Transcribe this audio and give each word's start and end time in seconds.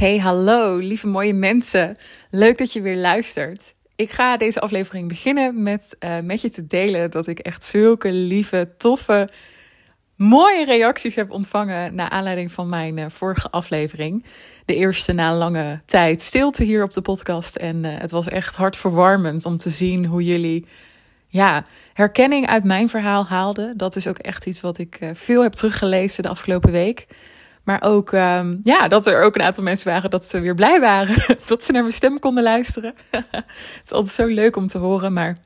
Hey, 0.00 0.18
hallo, 0.18 0.76
lieve 0.76 1.06
mooie 1.06 1.34
mensen. 1.34 1.96
Leuk 2.30 2.58
dat 2.58 2.72
je 2.72 2.80
weer 2.80 2.96
luistert. 2.96 3.74
Ik 3.96 4.10
ga 4.10 4.36
deze 4.36 4.60
aflevering 4.60 5.08
beginnen 5.08 5.62
met 5.62 5.96
uh, 6.00 6.18
met 6.22 6.40
je 6.40 6.50
te 6.50 6.66
delen 6.66 7.10
dat 7.10 7.26
ik 7.26 7.38
echt 7.38 7.64
zulke 7.64 8.12
lieve, 8.12 8.68
toffe, 8.76 9.28
mooie 10.16 10.64
reacties 10.64 11.14
heb 11.14 11.30
ontvangen 11.30 11.94
naar 11.94 12.08
aanleiding 12.08 12.52
van 12.52 12.68
mijn 12.68 12.96
uh, 12.96 13.04
vorige 13.08 13.50
aflevering. 13.50 14.24
De 14.64 14.74
eerste 14.74 15.12
na 15.12 15.34
lange 15.34 15.80
tijd 15.84 16.20
stilte 16.20 16.64
hier 16.64 16.82
op 16.82 16.92
de 16.92 17.02
podcast. 17.02 17.56
En 17.56 17.84
uh, 17.84 17.98
het 17.98 18.10
was 18.10 18.28
echt 18.28 18.56
hartverwarmend 18.56 19.44
om 19.44 19.56
te 19.56 19.70
zien 19.70 20.06
hoe 20.06 20.24
jullie 20.24 20.66
ja, 21.26 21.64
herkenning 21.92 22.46
uit 22.46 22.64
mijn 22.64 22.88
verhaal 22.88 23.26
haalden. 23.26 23.76
Dat 23.76 23.96
is 23.96 24.06
ook 24.06 24.18
echt 24.18 24.46
iets 24.46 24.60
wat 24.60 24.78
ik 24.78 24.98
veel 25.12 25.42
heb 25.42 25.52
teruggelezen 25.52 26.22
de 26.22 26.28
afgelopen 26.28 26.72
week. 26.72 27.06
Maar 27.70 27.82
ook 27.82 28.12
um, 28.12 28.60
ja, 28.64 28.88
dat 28.88 29.06
er 29.06 29.22
ook 29.22 29.34
een 29.34 29.42
aantal 29.42 29.62
mensen 29.62 29.90
waren 29.90 30.10
dat 30.10 30.24
ze 30.24 30.40
weer 30.40 30.54
blij 30.54 30.80
waren. 30.80 31.24
dat 31.46 31.64
ze 31.64 31.72
naar 31.72 31.82
mijn 31.82 31.94
stem 31.94 32.18
konden 32.18 32.42
luisteren. 32.42 32.94
het 33.10 33.82
is 33.84 33.92
altijd 33.92 34.14
zo 34.14 34.26
leuk 34.26 34.56
om 34.56 34.66
te 34.66 34.78
horen. 34.78 35.12
Maar 35.12 35.36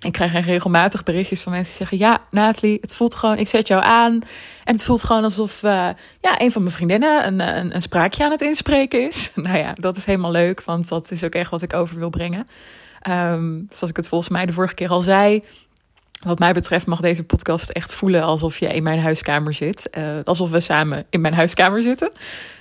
ik 0.00 0.12
krijg 0.12 0.44
regelmatig 0.44 1.02
berichtjes 1.02 1.42
van 1.42 1.52
mensen 1.52 1.76
die 1.76 1.86
zeggen: 1.86 2.06
Ja, 2.08 2.20
Nathalie, 2.30 2.78
het 2.80 2.94
voelt 2.94 3.14
gewoon, 3.14 3.38
ik 3.38 3.48
zet 3.48 3.68
jou 3.68 3.82
aan. 3.82 4.20
En 4.64 4.74
het 4.74 4.84
voelt 4.84 5.02
gewoon 5.02 5.24
alsof 5.24 5.62
uh, 5.62 5.88
ja, 6.20 6.40
een 6.40 6.52
van 6.52 6.62
mijn 6.62 6.74
vriendinnen 6.74 7.26
een, 7.26 7.40
een, 7.40 7.74
een 7.74 7.82
spraakje 7.82 8.24
aan 8.24 8.30
het 8.30 8.42
inspreken 8.42 9.06
is. 9.06 9.30
nou 9.34 9.58
ja, 9.58 9.72
dat 9.72 9.96
is 9.96 10.04
helemaal 10.04 10.30
leuk, 10.30 10.62
want 10.64 10.88
dat 10.88 11.10
is 11.10 11.24
ook 11.24 11.34
echt 11.34 11.50
wat 11.50 11.62
ik 11.62 11.74
over 11.74 11.98
wil 11.98 12.10
brengen. 12.10 12.46
Um, 13.08 13.66
zoals 13.70 13.90
ik 13.90 13.96
het 13.96 14.08
volgens 14.08 14.30
mij 14.30 14.46
de 14.46 14.52
vorige 14.52 14.74
keer 14.74 14.88
al 14.88 15.00
zei, 15.00 15.44
wat 16.20 16.38
mij 16.38 16.52
betreft 16.52 16.86
mag 16.86 17.00
deze 17.00 17.24
podcast 17.24 17.70
echt 17.70 17.92
voelen 17.92 18.22
alsof 18.22 18.58
je 18.58 18.66
in 18.66 18.82
mijn 18.82 18.98
huiskamer 18.98 19.54
zit. 19.54 19.88
Uh, 19.98 20.18
alsof 20.24 20.50
we 20.50 20.60
samen 20.60 21.06
in 21.10 21.20
mijn 21.20 21.34
huiskamer 21.34 21.82
zitten. 21.82 22.12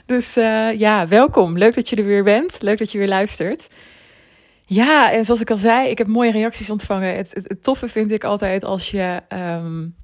Dus 0.05 0.37
uh, 0.37 0.79
ja, 0.79 1.07
welkom. 1.07 1.57
Leuk 1.57 1.75
dat 1.75 1.89
je 1.89 1.95
er 1.95 2.05
weer 2.05 2.23
bent. 2.23 2.61
Leuk 2.61 2.77
dat 2.77 2.91
je 2.91 2.97
weer 2.97 3.07
luistert. 3.07 3.67
Ja, 4.65 5.11
en 5.11 5.25
zoals 5.25 5.41
ik 5.41 5.51
al 5.51 5.57
zei, 5.57 5.89
ik 5.89 5.97
heb 5.97 6.07
mooie 6.07 6.31
reacties 6.31 6.69
ontvangen. 6.69 7.15
Het, 7.15 7.57
toffe 7.61 7.87
vind 7.87 8.11
ik 8.11 8.23
altijd 8.23 8.63
als 8.63 8.91
je 8.91 9.21
um, 9.29 9.95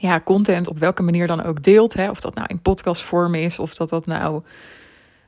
ja, 0.00 0.20
content 0.20 0.68
op 0.68 0.78
welke 0.78 1.02
manier 1.02 1.26
dan 1.26 1.44
ook 1.44 1.62
deelt. 1.62 1.94
Hè? 1.94 2.10
Of 2.10 2.20
dat 2.20 2.34
nou 2.34 2.46
in 2.50 2.62
podcastvorm 2.62 3.34
is, 3.34 3.58
of 3.58 3.74
dat 3.74 3.88
dat 3.88 4.06
nou 4.06 4.42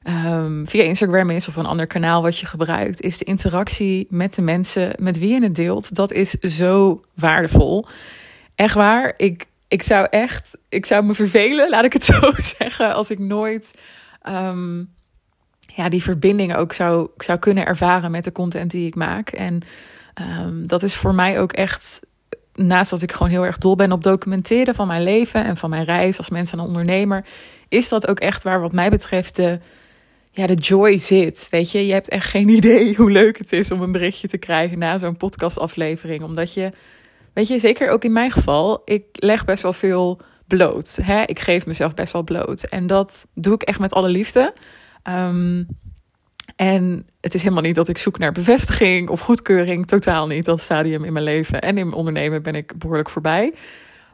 um, 0.08 0.68
via 0.68 0.82
Instagram 0.82 1.30
is 1.30 1.48
of 1.48 1.56
een 1.56 1.66
ander 1.66 1.86
kanaal 1.86 2.22
wat 2.22 2.38
je 2.38 2.46
gebruikt, 2.46 3.00
is 3.00 3.18
de 3.18 3.24
interactie 3.24 4.06
met 4.10 4.34
de 4.34 4.42
mensen 4.42 4.94
met 4.98 5.18
wie 5.18 5.32
je 5.32 5.42
het 5.42 5.54
deelt. 5.54 5.94
Dat 5.94 6.12
is 6.12 6.30
zo 6.30 7.00
waardevol. 7.14 7.86
Echt 8.54 8.74
waar. 8.74 9.14
Ik, 9.16 9.46
ik 9.68 9.82
zou 9.82 10.06
echt, 10.10 10.58
ik 10.68 10.86
zou 10.86 11.04
me 11.04 11.14
vervelen, 11.14 11.70
laat 11.70 11.84
ik 11.84 11.92
het 11.92 12.04
zo 12.14 12.32
zeggen, 12.36 12.94
als 12.94 13.10
ik 13.10 13.18
nooit 13.18 13.78
um, 14.28 14.94
ja, 15.74 15.88
die 15.88 16.02
verbinding 16.02 16.56
ook 16.56 16.72
zou, 16.72 17.08
zou 17.16 17.38
kunnen 17.38 17.66
ervaren 17.66 18.10
met 18.10 18.24
de 18.24 18.32
content 18.32 18.70
die 18.70 18.86
ik 18.86 18.94
maak. 18.94 19.28
En 19.28 19.62
um, 20.20 20.66
dat 20.66 20.82
is 20.82 20.94
voor 20.94 21.14
mij 21.14 21.40
ook 21.40 21.52
echt 21.52 22.00
naast 22.54 22.90
dat 22.90 23.02
ik 23.02 23.12
gewoon 23.12 23.28
heel 23.28 23.44
erg 23.44 23.58
dol 23.58 23.76
ben 23.76 23.92
op 23.92 24.02
documenteren 24.02 24.74
van 24.74 24.86
mijn 24.86 25.02
leven 25.02 25.44
en 25.44 25.56
van 25.56 25.70
mijn 25.70 25.84
reis 25.84 26.18
als 26.18 26.30
mens 26.30 26.52
en 26.52 26.60
ondernemer, 26.60 27.24
is 27.68 27.88
dat 27.88 28.06
ook 28.06 28.20
echt 28.20 28.42
waar, 28.42 28.60
wat 28.60 28.72
mij 28.72 28.90
betreft, 28.90 29.36
de, 29.36 29.60
ja, 30.36 30.46
de 30.46 30.54
joy 30.54 30.98
zit. 30.98 31.48
Weet 31.50 31.70
je, 31.70 31.86
je 31.86 31.92
hebt 31.92 32.08
echt 32.08 32.28
geen 32.28 32.48
idee 32.48 32.94
hoe 32.96 33.10
leuk 33.10 33.38
het 33.38 33.52
is 33.52 33.70
om 33.70 33.82
een 33.82 33.92
berichtje 33.92 34.28
te 34.28 34.38
krijgen 34.38 34.78
na 34.78 34.98
zo'n 34.98 35.16
podcastaflevering. 35.16 36.22
Omdat 36.22 36.52
je, 36.54 36.70
weet 37.32 37.48
je, 37.48 37.58
zeker 37.58 37.90
ook 37.90 38.04
in 38.04 38.12
mijn 38.12 38.30
geval, 38.30 38.82
ik 38.84 39.04
leg 39.12 39.44
best 39.44 39.62
wel 39.62 39.72
veel 39.72 40.20
bloot. 40.46 40.98
Hè? 41.02 41.22
Ik 41.22 41.38
geef 41.38 41.66
mezelf 41.66 41.94
best 41.94 42.12
wel 42.12 42.22
bloot. 42.22 42.62
En 42.62 42.86
dat 42.86 43.26
doe 43.34 43.54
ik 43.54 43.62
echt 43.62 43.78
met 43.78 43.92
alle 43.92 44.08
liefde. 44.08 44.52
Um, 45.08 45.66
en 46.56 47.06
het 47.20 47.34
is 47.34 47.42
helemaal 47.42 47.62
niet 47.62 47.74
dat 47.74 47.88
ik 47.88 47.98
zoek 47.98 48.18
naar 48.18 48.32
bevestiging 48.32 49.08
of 49.08 49.20
goedkeuring. 49.20 49.86
Totaal 49.86 50.26
niet. 50.26 50.44
Dat 50.44 50.60
stadium 50.60 51.04
in 51.04 51.12
mijn 51.12 51.24
leven 51.24 51.60
en 51.60 51.78
in 51.78 51.84
mijn 51.84 51.98
ondernemen 51.98 52.42
ben 52.42 52.54
ik 52.54 52.78
behoorlijk 52.78 53.10
voorbij. 53.10 53.54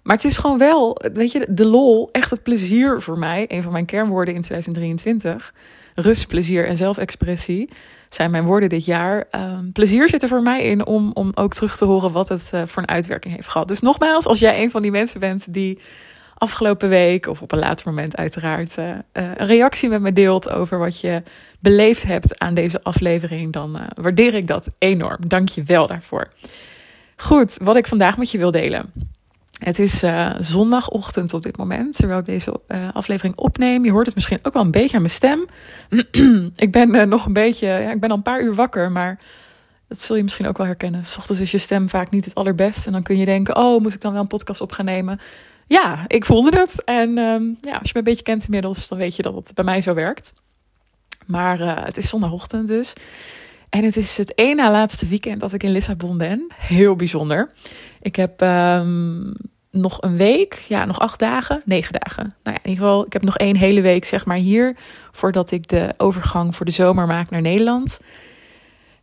Maar 0.02 0.16
het 0.16 0.24
is 0.24 0.38
gewoon 0.38 0.58
wel, 0.58 1.00
weet 1.12 1.32
je, 1.32 1.46
de 1.50 1.64
lol, 1.66 2.08
echt 2.12 2.30
het 2.30 2.42
plezier 2.42 3.00
voor 3.00 3.18
mij. 3.18 3.44
Een 3.48 3.62
van 3.62 3.72
mijn 3.72 3.86
kernwoorden 3.86 4.34
in 4.34 4.40
2023 4.40 5.52
rust, 5.94 6.28
plezier 6.28 6.66
en 6.66 6.76
zelfexpressie 6.76 7.70
zijn 8.08 8.30
mijn 8.30 8.44
woorden 8.44 8.68
dit 8.68 8.84
jaar. 8.84 9.24
Um, 9.34 9.72
plezier 9.72 10.08
zit 10.08 10.22
er 10.22 10.28
voor 10.28 10.42
mij 10.42 10.62
in 10.62 10.86
om, 10.86 11.10
om 11.14 11.30
ook 11.34 11.54
terug 11.54 11.76
te 11.76 11.84
horen 11.84 12.12
wat 12.12 12.28
het 12.28 12.50
uh, 12.54 12.62
voor 12.66 12.82
een 12.82 12.88
uitwerking 12.88 13.34
heeft 13.34 13.48
gehad. 13.48 13.68
Dus 13.68 13.80
nogmaals, 13.80 14.26
als 14.26 14.38
jij 14.38 14.62
een 14.62 14.70
van 14.70 14.82
die 14.82 14.90
mensen 14.90 15.20
bent 15.20 15.52
die 15.52 15.78
afgelopen 16.34 16.88
week 16.88 17.26
of 17.26 17.42
op 17.42 17.52
een 17.52 17.58
later 17.58 17.88
moment 17.88 18.16
uiteraard 18.16 18.78
uh, 18.78 18.88
uh, 18.88 18.94
een 19.12 19.46
reactie 19.46 19.88
met 19.88 20.00
me 20.00 20.12
deelt 20.12 20.50
over 20.50 20.78
wat 20.78 21.00
je 21.00 21.22
beleefd 21.58 22.02
hebt 22.02 22.38
aan 22.38 22.54
deze 22.54 22.82
aflevering, 22.82 23.52
dan 23.52 23.80
waardeer 23.94 24.34
ik 24.34 24.46
dat 24.46 24.70
enorm. 24.78 25.28
Dank 25.28 25.48
je 25.48 25.62
wel 25.62 25.86
daarvoor. 25.86 26.28
Goed, 27.16 27.58
wat 27.62 27.76
ik 27.76 27.86
vandaag 27.86 28.16
met 28.16 28.30
je 28.30 28.38
wil 28.38 28.50
delen. 28.50 28.92
Het 29.64 29.78
is 29.78 30.02
uh, 30.02 30.34
zondagochtend 30.38 31.34
op 31.34 31.42
dit 31.42 31.56
moment, 31.56 31.96
terwijl 31.96 32.18
ik 32.18 32.26
deze 32.26 32.60
uh, 32.68 32.88
aflevering 32.92 33.36
opneem. 33.36 33.84
Je 33.84 33.90
hoort 33.90 34.06
het 34.06 34.14
misschien 34.14 34.38
ook 34.42 34.52
wel 34.52 34.62
een 34.62 34.70
beetje 34.70 34.96
aan 34.96 35.02
mijn 35.02 35.14
stem. 35.14 35.46
ik 36.66 36.72
ben 36.72 36.94
uh, 36.94 37.02
nog 37.02 37.26
een 37.26 37.32
beetje, 37.32 37.66
ja, 37.66 37.90
ik 37.90 38.00
ben 38.00 38.10
al 38.10 38.16
een 38.16 38.22
paar 38.22 38.42
uur 38.42 38.54
wakker, 38.54 38.92
maar 38.92 39.20
dat 39.88 40.00
zul 40.00 40.16
je 40.16 40.22
misschien 40.22 40.46
ook 40.46 40.56
wel 40.56 40.66
herkennen. 40.66 41.04
S 41.04 41.16
ochtends 41.16 41.40
is 41.40 41.50
je 41.50 41.58
stem 41.58 41.88
vaak 41.88 42.10
niet 42.10 42.24
het 42.24 42.34
allerbest. 42.34 42.86
En 42.86 42.92
dan 42.92 43.02
kun 43.02 43.16
je 43.16 43.24
denken, 43.24 43.56
oh, 43.56 43.80
moet 43.80 43.94
ik 43.94 44.00
dan 44.00 44.12
wel 44.12 44.20
een 44.20 44.26
podcast 44.26 44.60
op 44.60 44.72
gaan 44.72 44.84
nemen? 44.84 45.20
Ja, 45.66 46.04
ik 46.06 46.24
voelde 46.24 46.58
het. 46.58 46.84
En 46.84 47.18
um, 47.18 47.58
ja, 47.60 47.76
als 47.76 47.86
je 47.86 47.92
me 47.92 47.98
een 47.98 48.04
beetje 48.04 48.22
kent 48.22 48.44
inmiddels, 48.44 48.88
dan 48.88 48.98
weet 48.98 49.16
je 49.16 49.22
dat 49.22 49.34
het 49.34 49.54
bij 49.54 49.64
mij 49.64 49.80
zo 49.80 49.94
werkt. 49.94 50.34
Maar 51.26 51.84
het 51.84 51.96
is 51.96 52.08
zondagochtend 52.08 52.68
dus. 52.68 52.92
En 53.68 53.84
het 53.84 53.96
is 53.96 54.16
het 54.16 54.34
één 54.34 54.56
na 54.56 54.70
laatste 54.70 55.06
weekend 55.06 55.40
dat 55.40 55.52
ik 55.52 55.62
in 55.62 55.70
Lissabon 55.70 56.18
ben. 56.18 56.46
Heel 56.56 56.96
bijzonder. 56.96 57.50
Ik 58.00 58.16
heb 58.16 58.40
um, 58.40 59.34
nog 59.72 60.02
een 60.02 60.16
week, 60.16 60.64
ja, 60.68 60.84
nog 60.84 60.98
acht 60.98 61.18
dagen, 61.18 61.62
negen 61.64 61.92
dagen. 61.92 62.24
Nou 62.24 62.56
ja, 62.56 62.62
in 62.62 62.70
ieder 62.70 62.84
geval, 62.84 63.06
ik 63.06 63.12
heb 63.12 63.22
nog 63.22 63.36
één 63.36 63.56
hele 63.56 63.80
week, 63.80 64.04
zeg 64.04 64.24
maar, 64.24 64.36
hier. 64.36 64.76
Voordat 65.12 65.50
ik 65.50 65.68
de 65.68 65.94
overgang 65.96 66.56
voor 66.56 66.66
de 66.66 66.72
zomer 66.72 67.06
maak 67.06 67.30
naar 67.30 67.40
Nederland. 67.40 68.00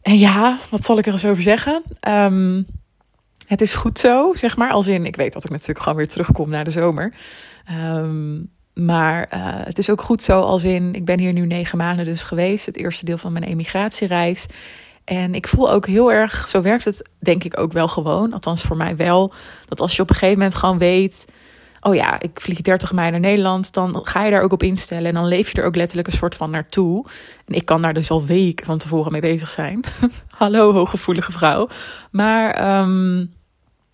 En 0.02 0.18
ja, 0.18 0.58
wat 0.70 0.86
zal 0.86 0.98
ik 0.98 1.06
er 1.06 1.12
eens 1.12 1.26
over 1.26 1.44
zeggen? 1.44 1.84
Um, 2.08 2.68
het 3.48 3.62
is 3.62 3.76
goed 3.76 4.00
zo, 4.00 4.34
zeg 4.34 4.58
maar. 4.58 4.72
Als 4.72 4.88
in, 4.88 5.06
ik 5.06 5.16
weet 5.16 5.34
dat 5.34 5.44
ik 5.44 5.50
natuurlijk 5.50 5.80
gewoon 5.80 5.98
weer 5.98 6.08
terugkom 6.08 6.50
naar 6.50 6.64
de 6.64 6.70
zomer. 6.70 7.14
Um, 7.72 8.50
maar 8.74 9.30
uh, 9.34 9.40
het 9.44 9.78
is 9.78 9.90
ook 9.90 10.02
goed 10.02 10.24
zo 10.24 10.42
als 10.42 10.64
in, 10.64 10.94
ik 10.94 11.06
ben 11.06 11.20
hier 11.20 11.34
nu 11.34 11.46
negen 11.46 11.78
maanden 11.78 12.06
dus 12.06 12.24
geweest. 12.24 12.66
Het 12.66 12.78
eerste 12.78 13.06
deel 13.06 13.18
van 13.18 13.34
mijn 13.34 13.46
emigratiereis. 13.46 14.48
En 15.10 15.36
ik 15.36 15.48
voel 15.48 15.72
ook 15.72 15.86
heel 15.86 16.12
erg, 16.12 16.48
zo 16.48 16.62
werkt 16.62 16.86
het 16.86 17.10
denk 17.20 17.44
ik 17.44 17.60
ook 17.60 17.72
wel 17.72 17.88
gewoon. 17.88 18.34
Althans 18.34 18.62
voor 18.62 18.78
mij 18.78 18.96
wel. 18.96 19.34
Dat 19.68 19.80
als 19.82 19.96
je 19.96 20.02
op 20.02 20.10
een 20.10 20.16
gegeven 20.16 20.38
moment 20.38 20.56
gewoon 20.56 20.78
weet. 20.78 21.32
Oh 21.82 21.96
ja, 21.96 22.20
ik 22.20 22.40
vlieg 22.42 22.62
30 22.62 22.92
mei 22.92 23.12
naar 23.12 23.20
Nederland. 23.20 23.74
Dan 23.74 24.00
ga 24.04 24.24
je 24.24 24.32
daar 24.32 24.42
ook 24.42 24.52
op 24.52 24.64
instellen. 24.64 25.06
En 25.06 25.14
dan 25.14 25.28
leef 25.28 25.52
je 25.52 25.62
er 25.62 25.68
ook 25.68 25.76
letterlijk 25.76 26.08
een 26.08 26.18
soort 26.18 26.36
van 26.36 26.52
naartoe. 26.52 27.06
En 27.46 27.56
ik 27.56 27.66
kan 27.66 27.82
daar 27.82 27.94
dus 27.94 28.10
al 28.10 28.26
weken 28.26 28.66
van 28.66 28.78
tevoren 28.78 29.12
mee 29.12 29.22
bezig 29.22 29.50
zijn. 29.50 29.84
Hallo, 30.28 30.74
hooggevoelige 30.74 31.32
vrouw. 31.32 31.68
Maar 32.12 32.80
um, 32.82 33.34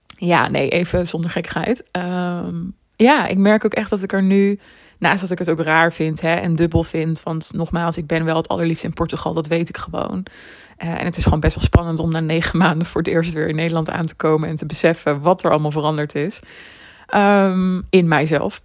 ja, 0.08 0.48
nee, 0.48 0.70
even 0.70 1.08
zonder 1.08 1.30
gekkigheid. 1.30 1.84
Um, 1.92 2.76
ja, 2.96 3.28
ik 3.28 3.38
merk 3.38 3.66
ook 3.66 3.74
echt 3.74 3.90
dat 3.90 4.04
ik 4.04 4.14
er 4.14 4.24
nu, 4.24 4.60
naast 5.00 5.22
dat 5.22 5.32
ik 5.32 5.40
het 5.40 5.50
ook 5.50 5.60
raar 5.60 5.94
vind 5.94 6.22
hè, 6.22 6.34
en 6.34 6.56
dubbel 6.56 6.84
vind, 6.84 7.24
want 7.24 7.54
nogmaals, 7.54 7.98
ik 7.98 8.08
ben 8.08 8.26
wel 8.26 8.36
het 8.36 8.48
allerliefst 8.48 8.84
in 8.84 8.94
Portugal, 8.94 9.34
dat 9.34 9.48
weet 9.48 9.70
ik 9.70 9.78
gewoon. 9.78 10.26
Uh, 10.84 10.90
en 10.90 11.06
het 11.06 11.18
is 11.18 11.24
gewoon 11.24 11.40
best 11.40 11.56
wel 11.56 11.64
spannend 11.64 12.00
om 12.00 12.12
na 12.12 12.20
negen 12.20 12.58
maanden 12.58 12.88
voor 12.88 13.02
het 13.02 13.10
eerst 13.10 13.34
weer 13.34 13.48
in 13.48 13.56
Nederland 13.56 13.90
aan 13.90 14.06
te 14.06 14.16
komen 14.16 14.50
en 14.50 14.56
te 14.56 14.66
beseffen 14.66 15.22
wat 15.22 15.44
er 15.44 15.52
allemaal 15.52 15.72
veranderd 15.72 16.16
is. 16.16 16.40
Um, 17.16 17.84
in 17.90 18.08
mijzelf. 18.08 18.62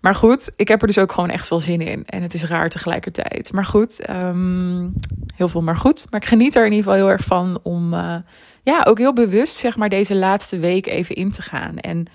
Maar 0.00 0.14
goed, 0.14 0.52
ik 0.56 0.68
heb 0.68 0.80
er 0.80 0.86
dus 0.86 0.98
ook 0.98 1.12
gewoon 1.12 1.30
echt 1.30 1.48
wel 1.48 1.58
zin 1.58 1.80
in. 1.80 2.04
En 2.06 2.22
het 2.22 2.34
is 2.34 2.44
raar 2.44 2.68
tegelijkertijd. 2.68 3.52
Maar 3.52 3.64
goed, 3.64 4.10
um, 4.10 4.92
heel 5.36 5.48
veel 5.48 5.62
maar 5.62 5.76
goed. 5.76 6.06
Maar 6.10 6.20
ik 6.20 6.28
geniet 6.28 6.54
er 6.54 6.64
in 6.64 6.72
ieder 6.72 6.84
geval 6.84 6.98
heel 6.98 7.10
erg 7.10 7.24
van 7.24 7.58
om 7.62 7.94
uh, 7.94 8.16
ja, 8.62 8.82
ook 8.82 8.98
heel 8.98 9.12
bewust 9.12 9.54
zeg 9.56 9.76
maar 9.76 9.88
deze 9.88 10.14
laatste 10.14 10.58
week 10.58 10.86
even 10.86 11.14
in 11.14 11.30
te 11.30 11.42
gaan. 11.42 11.78
En 11.78 12.06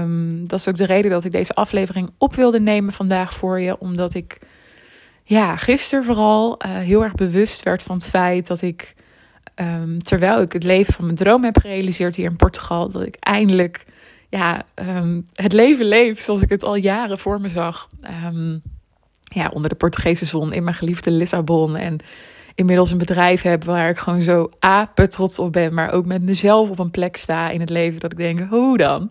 um, 0.00 0.46
dat 0.48 0.58
is 0.58 0.68
ook 0.68 0.76
de 0.76 0.86
reden 0.86 1.10
dat 1.10 1.24
ik 1.24 1.32
deze 1.32 1.54
aflevering 1.54 2.10
op 2.18 2.34
wilde 2.34 2.60
nemen 2.60 2.92
vandaag 2.92 3.34
voor 3.34 3.60
je. 3.60 3.78
Omdat 3.78 4.14
ik 4.14 4.38
ja, 5.32 5.56
gisteren 5.56 6.04
vooral 6.04 6.58
uh, 6.66 6.76
heel 6.76 7.02
erg 7.02 7.14
bewust 7.14 7.62
werd 7.62 7.82
van 7.82 7.96
het 7.96 8.08
feit 8.08 8.46
dat 8.46 8.62
ik, 8.62 8.94
um, 9.54 10.02
terwijl 10.02 10.40
ik 10.40 10.52
het 10.52 10.64
leven 10.64 10.94
van 10.94 11.04
mijn 11.04 11.16
droom 11.16 11.44
heb 11.44 11.58
gerealiseerd 11.58 12.16
hier 12.16 12.30
in 12.30 12.36
Portugal, 12.36 12.88
dat 12.88 13.02
ik 13.02 13.16
eindelijk 13.20 13.84
ja, 14.28 14.62
um, 14.74 15.26
het 15.34 15.52
leven 15.52 15.84
leef 15.84 16.20
zoals 16.20 16.42
ik 16.42 16.48
het 16.48 16.64
al 16.64 16.74
jaren 16.74 17.18
voor 17.18 17.40
me 17.40 17.48
zag. 17.48 17.88
ja, 19.22 19.48
onder 19.52 19.70
de 19.70 19.76
Portugese 19.76 20.24
zon 20.24 20.52
in 20.52 20.64
mijn 20.64 20.76
geliefde 20.76 21.10
Lissabon. 21.10 21.76
En 21.76 21.98
inmiddels 22.54 22.90
een 22.90 22.98
bedrijf 22.98 23.42
heb 23.42 23.64
waar 23.64 23.88
ik 23.88 23.98
gewoon 23.98 24.20
zo 24.20 24.50
apen 24.58 25.10
trots 25.10 25.38
op 25.38 25.52
ben, 25.52 25.74
maar 25.74 25.92
ook 25.92 26.06
met 26.06 26.22
mezelf 26.22 26.70
op 26.70 26.78
een 26.78 26.90
plek 26.90 27.16
sta 27.16 27.50
in 27.50 27.60
het 27.60 27.70
leven 27.70 28.00
dat 28.00 28.12
ik 28.12 28.18
denk, 28.18 28.40
hoe 28.40 28.78
dan? 28.78 29.10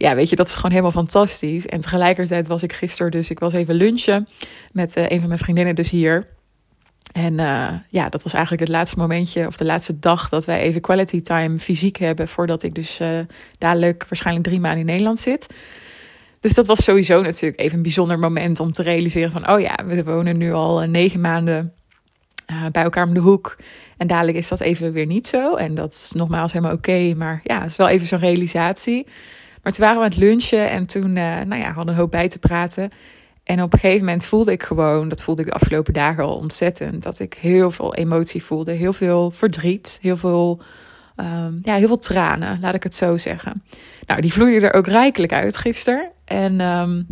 Ja, 0.00 0.14
weet 0.14 0.28
je, 0.28 0.36
dat 0.36 0.46
is 0.46 0.54
gewoon 0.54 0.70
helemaal 0.70 0.92
fantastisch. 0.92 1.66
En 1.66 1.80
tegelijkertijd 1.80 2.46
was 2.46 2.62
ik 2.62 2.72
gisteren 2.72 3.10
dus, 3.10 3.30
ik 3.30 3.38
was 3.38 3.52
even 3.52 3.74
lunchen 3.74 4.28
met 4.72 4.96
uh, 4.96 5.04
een 5.08 5.18
van 5.18 5.28
mijn 5.28 5.40
vriendinnen 5.40 5.74
dus 5.74 5.90
hier. 5.90 6.26
En 7.12 7.38
uh, 7.38 7.72
ja, 7.88 8.08
dat 8.08 8.22
was 8.22 8.32
eigenlijk 8.32 8.62
het 8.62 8.72
laatste 8.72 8.98
momentje 8.98 9.46
of 9.46 9.56
de 9.56 9.64
laatste 9.64 9.98
dag 9.98 10.28
dat 10.28 10.44
wij 10.44 10.60
even 10.60 10.80
quality 10.80 11.20
time 11.20 11.58
fysiek 11.58 11.96
hebben. 11.96 12.28
Voordat 12.28 12.62
ik 12.62 12.74
dus 12.74 13.00
uh, 13.00 13.18
dadelijk 13.58 14.06
waarschijnlijk 14.08 14.46
drie 14.46 14.60
maanden 14.60 14.80
in 14.80 14.86
Nederland 14.86 15.18
zit. 15.18 15.54
Dus 16.40 16.54
dat 16.54 16.66
was 16.66 16.84
sowieso 16.84 17.22
natuurlijk 17.22 17.60
even 17.60 17.76
een 17.76 17.82
bijzonder 17.82 18.18
moment 18.18 18.60
om 18.60 18.72
te 18.72 18.82
realiseren 18.82 19.30
van, 19.30 19.50
oh 19.50 19.60
ja, 19.60 19.78
we 19.86 20.04
wonen 20.04 20.36
nu 20.36 20.52
al 20.52 20.78
negen 20.80 21.20
maanden 21.20 21.72
bij 22.72 22.82
elkaar 22.82 23.06
om 23.06 23.14
de 23.14 23.20
hoek. 23.20 23.56
En 23.96 24.06
dadelijk 24.06 24.36
is 24.36 24.48
dat 24.48 24.60
even 24.60 24.92
weer 24.92 25.06
niet 25.06 25.26
zo. 25.26 25.54
En 25.54 25.74
dat 25.74 25.92
is 25.92 26.12
nogmaals 26.14 26.52
helemaal 26.52 26.74
oké. 26.74 27.14
maar 27.16 27.40
ja, 27.44 27.60
het 27.60 27.70
is 27.70 27.76
wel 27.76 27.88
even 27.88 28.06
zo'n 28.06 28.18
realisatie. 28.18 29.06
Maar 29.62 29.72
toen 29.72 29.84
waren 29.84 29.98
we 29.98 30.04
aan 30.04 30.10
het 30.10 30.20
lunchen 30.20 30.70
en 30.70 30.86
toen 30.86 31.16
uh, 31.16 31.40
nou 31.40 31.56
ja, 31.56 31.72
hadden 31.72 31.94
een 31.94 32.00
hoop 32.00 32.10
bij 32.10 32.28
te 32.28 32.38
praten. 32.38 32.90
En 33.44 33.62
op 33.62 33.72
een 33.72 33.78
gegeven 33.78 34.04
moment 34.04 34.24
voelde 34.24 34.52
ik 34.52 34.62
gewoon, 34.62 35.08
dat 35.08 35.22
voelde 35.22 35.42
ik 35.42 35.48
de 35.48 35.54
afgelopen 35.54 35.92
dagen 35.92 36.24
al 36.24 36.36
ontzettend, 36.36 37.02
dat 37.02 37.18
ik 37.18 37.34
heel 37.34 37.70
veel 37.70 37.94
emotie 37.94 38.44
voelde. 38.44 38.72
Heel 38.72 38.92
veel 38.92 39.30
verdriet, 39.30 39.98
heel 40.02 40.16
veel, 40.16 40.60
um, 41.16 41.58
ja, 41.62 41.74
heel 41.74 41.86
veel 41.86 41.98
tranen, 41.98 42.60
laat 42.60 42.74
ik 42.74 42.82
het 42.82 42.94
zo 42.94 43.16
zeggen. 43.16 43.62
Nou, 44.06 44.20
die 44.20 44.32
vloeiden 44.32 44.70
er 44.70 44.76
ook 44.76 44.86
rijkelijk 44.86 45.32
uit 45.32 45.56
gisteren. 45.56 46.10
En 46.24 46.60
um, 46.60 47.06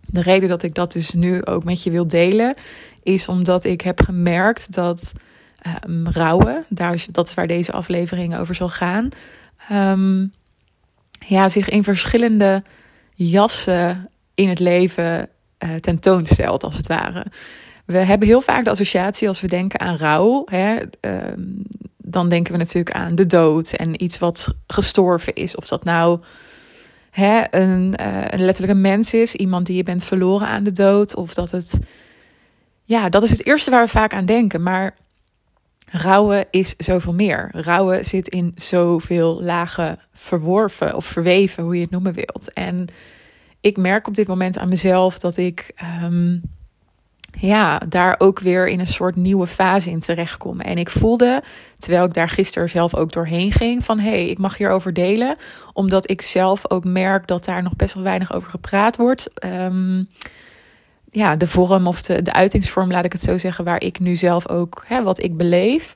de 0.00 0.22
reden 0.22 0.48
dat 0.48 0.62
ik 0.62 0.74
dat 0.74 0.92
dus 0.92 1.12
nu 1.12 1.44
ook 1.44 1.64
met 1.64 1.82
je 1.82 1.90
wil 1.90 2.06
delen, 2.06 2.54
is 3.02 3.28
omdat 3.28 3.64
ik 3.64 3.80
heb 3.80 4.00
gemerkt 4.00 4.74
dat 4.74 5.12
um, 5.86 6.08
rouwen, 6.08 6.64
daar 6.68 6.92
is, 6.92 7.06
dat 7.06 7.26
is 7.26 7.34
waar 7.34 7.46
deze 7.46 7.72
aflevering 7.72 8.38
over 8.38 8.54
zal 8.54 8.68
gaan, 8.68 9.08
ja, 11.26 11.48
zich 11.48 11.68
in 11.68 11.84
verschillende 11.84 12.62
jassen 13.14 14.10
in 14.34 14.48
het 14.48 14.58
leven 14.58 15.28
uh, 15.58 15.74
tentoonstelt, 15.74 16.64
als 16.64 16.76
het 16.76 16.86
ware. 16.86 17.26
We 17.84 17.98
hebben 17.98 18.28
heel 18.28 18.40
vaak 18.40 18.64
de 18.64 18.70
associatie 18.70 19.28
als 19.28 19.40
we 19.40 19.46
denken 19.48 19.80
aan 19.80 19.96
rouw. 19.96 20.42
Hè, 20.44 20.80
um, 21.00 21.62
dan 21.96 22.28
denken 22.28 22.52
we 22.52 22.58
natuurlijk 22.58 22.96
aan 22.96 23.14
de 23.14 23.26
dood 23.26 23.72
en 23.72 24.02
iets 24.02 24.18
wat 24.18 24.54
gestorven 24.66 25.34
is. 25.34 25.56
Of 25.56 25.68
dat 25.68 25.84
nou 25.84 26.20
hè, 27.10 27.42
een, 27.50 27.94
uh, 28.00 28.24
een 28.28 28.44
letterlijke 28.44 28.80
mens 28.80 29.14
is, 29.14 29.34
iemand 29.34 29.66
die 29.66 29.76
je 29.76 29.82
bent 29.82 30.04
verloren 30.04 30.46
aan 30.46 30.64
de 30.64 30.72
dood. 30.72 31.16
Of 31.16 31.34
dat 31.34 31.50
het. 31.50 31.80
Ja, 32.84 33.08
dat 33.08 33.22
is 33.22 33.30
het 33.30 33.46
eerste 33.46 33.70
waar 33.70 33.84
we 33.84 33.90
vaak 33.90 34.12
aan 34.12 34.26
denken. 34.26 34.62
Maar 34.62 34.96
rouwen 35.92 36.46
is 36.50 36.74
zoveel 36.76 37.14
meer. 37.14 37.48
Rouwen 37.52 38.04
zit 38.04 38.28
in 38.28 38.52
zoveel 38.54 39.42
lagen 39.42 39.98
verworven 40.12 40.94
of 40.94 41.06
verweven, 41.06 41.64
hoe 41.64 41.74
je 41.74 41.82
het 41.82 41.90
noemen 41.90 42.12
wilt. 42.12 42.52
En 42.52 42.88
ik 43.60 43.76
merk 43.76 44.06
op 44.06 44.14
dit 44.14 44.26
moment 44.26 44.58
aan 44.58 44.68
mezelf 44.68 45.18
dat 45.18 45.36
ik. 45.36 45.72
Um, 46.02 46.42
ja, 47.38 47.78
daar 47.88 48.14
ook 48.18 48.40
weer 48.40 48.68
in 48.68 48.80
een 48.80 48.86
soort 48.86 49.16
nieuwe 49.16 49.46
fase 49.46 49.90
in 49.90 50.00
terechtkom. 50.00 50.60
En 50.60 50.78
ik 50.78 50.90
voelde, 50.90 51.42
terwijl 51.78 52.04
ik 52.04 52.14
daar 52.14 52.28
gisteren 52.28 52.68
zelf 52.68 52.94
ook 52.94 53.12
doorheen 53.12 53.52
ging, 53.52 53.84
van 53.84 53.98
hé, 53.98 54.08
hey, 54.08 54.28
ik 54.28 54.38
mag 54.38 54.56
hierover 54.56 54.92
delen. 54.92 55.36
Omdat 55.72 56.10
ik 56.10 56.20
zelf 56.20 56.70
ook 56.70 56.84
merk 56.84 57.26
dat 57.26 57.44
daar 57.44 57.62
nog 57.62 57.76
best 57.76 57.94
wel 57.94 58.02
weinig 58.02 58.32
over 58.32 58.50
gepraat 58.50 58.96
wordt. 58.96 59.44
Um, 59.44 60.08
ja, 61.12 61.36
de 61.36 61.46
vorm 61.46 61.86
of 61.86 62.02
de, 62.02 62.22
de 62.22 62.32
uitingsvorm, 62.32 62.90
laat 62.90 63.04
ik 63.04 63.12
het 63.12 63.22
zo 63.22 63.38
zeggen, 63.38 63.64
waar 63.64 63.80
ik 63.80 64.00
nu 64.00 64.16
zelf 64.16 64.48
ook, 64.48 64.84
hè, 64.86 65.02
wat 65.02 65.22
ik 65.22 65.36
beleef. 65.36 65.94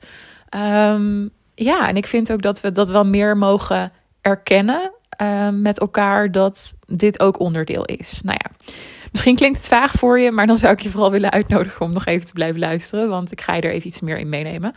Um, 0.55 1.29
ja, 1.55 1.87
en 1.87 1.95
ik 1.95 2.07
vind 2.07 2.31
ook 2.31 2.41
dat 2.41 2.61
we 2.61 2.71
dat 2.71 2.87
wel 2.87 3.05
meer 3.05 3.37
mogen 3.37 3.91
erkennen 4.21 4.91
uh, 5.21 5.49
met 5.49 5.79
elkaar, 5.79 6.31
dat 6.31 6.77
dit 6.85 7.19
ook 7.19 7.39
onderdeel 7.39 7.85
is. 7.85 8.21
Nou 8.23 8.39
ja. 8.43 8.73
Misschien 9.11 9.35
klinkt 9.35 9.57
het 9.57 9.67
vaag 9.67 9.91
voor 9.91 10.19
je, 10.19 10.31
maar 10.31 10.47
dan 10.47 10.57
zou 10.57 10.73
ik 10.73 10.79
je 10.79 10.89
vooral 10.89 11.11
willen 11.11 11.31
uitnodigen 11.31 11.85
om 11.85 11.93
nog 11.93 12.05
even 12.05 12.25
te 12.25 12.33
blijven 12.33 12.59
luisteren, 12.59 13.09
want 13.09 13.31
ik 13.31 13.41
ga 13.41 13.53
je 13.53 13.61
er 13.61 13.71
even 13.71 13.87
iets 13.87 14.01
meer 14.01 14.17
in 14.17 14.29
meenemen. 14.29 14.75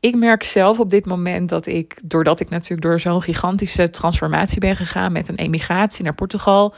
Ik 0.00 0.16
merk 0.16 0.42
zelf 0.42 0.80
op 0.80 0.90
dit 0.90 1.06
moment 1.06 1.48
dat 1.48 1.66
ik, 1.66 1.98
doordat 2.02 2.40
ik 2.40 2.50
natuurlijk 2.50 2.82
door 2.82 3.00
zo'n 3.00 3.22
gigantische 3.22 3.90
transformatie 3.90 4.60
ben 4.60 4.76
gegaan 4.76 5.12
met 5.12 5.28
een 5.28 5.36
emigratie 5.36 6.04
naar 6.04 6.14
Portugal, 6.14 6.74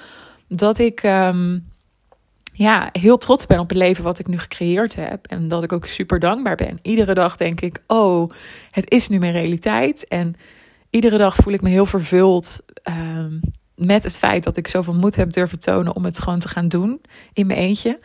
dat 0.49 0.79
ik 0.79 1.03
um, 1.03 1.70
ja, 2.53 2.89
heel 2.93 3.19
trots 3.19 3.47
ben 3.47 3.59
op 3.59 3.69
het 3.69 3.79
leven 3.79 4.05
wat 4.05 4.19
ik 4.19 4.27
nu 4.27 4.39
gecreëerd 4.39 4.95
heb. 4.95 5.27
En 5.27 5.49
dat 5.49 5.63
ik 5.63 5.73
ook 5.73 5.87
super 5.87 6.19
dankbaar 6.19 6.57
ben. 6.57 6.79
Iedere 6.83 7.15
dag 7.15 7.37
denk 7.37 7.61
ik, 7.61 7.83
oh, 7.87 8.31
het 8.71 8.91
is 8.91 9.09
nu 9.09 9.19
mijn 9.19 9.33
realiteit. 9.33 10.09
En 10.09 10.37
iedere 10.91 11.19
dag 11.19 11.35
voel 11.35 11.53
ik 11.53 11.63
me 11.63 11.69
heel 11.69 11.87
vervuld 11.87 12.61
um, 12.89 13.41
met 13.75 14.05
het 14.05 14.19
feit 14.19 14.43
dat 14.43 14.57
ik 14.57 14.69
zoveel 14.69 14.95
moed 14.95 15.17
heb 15.17 15.33
durven 15.33 15.59
tonen 15.59 15.97
om 15.97 16.05
het 16.05 16.19
gewoon 16.19 16.39
te 16.39 16.49
gaan 16.49 16.69
doen 16.69 17.01
in 17.33 17.47
mijn 17.47 17.59
eentje. 17.59 17.99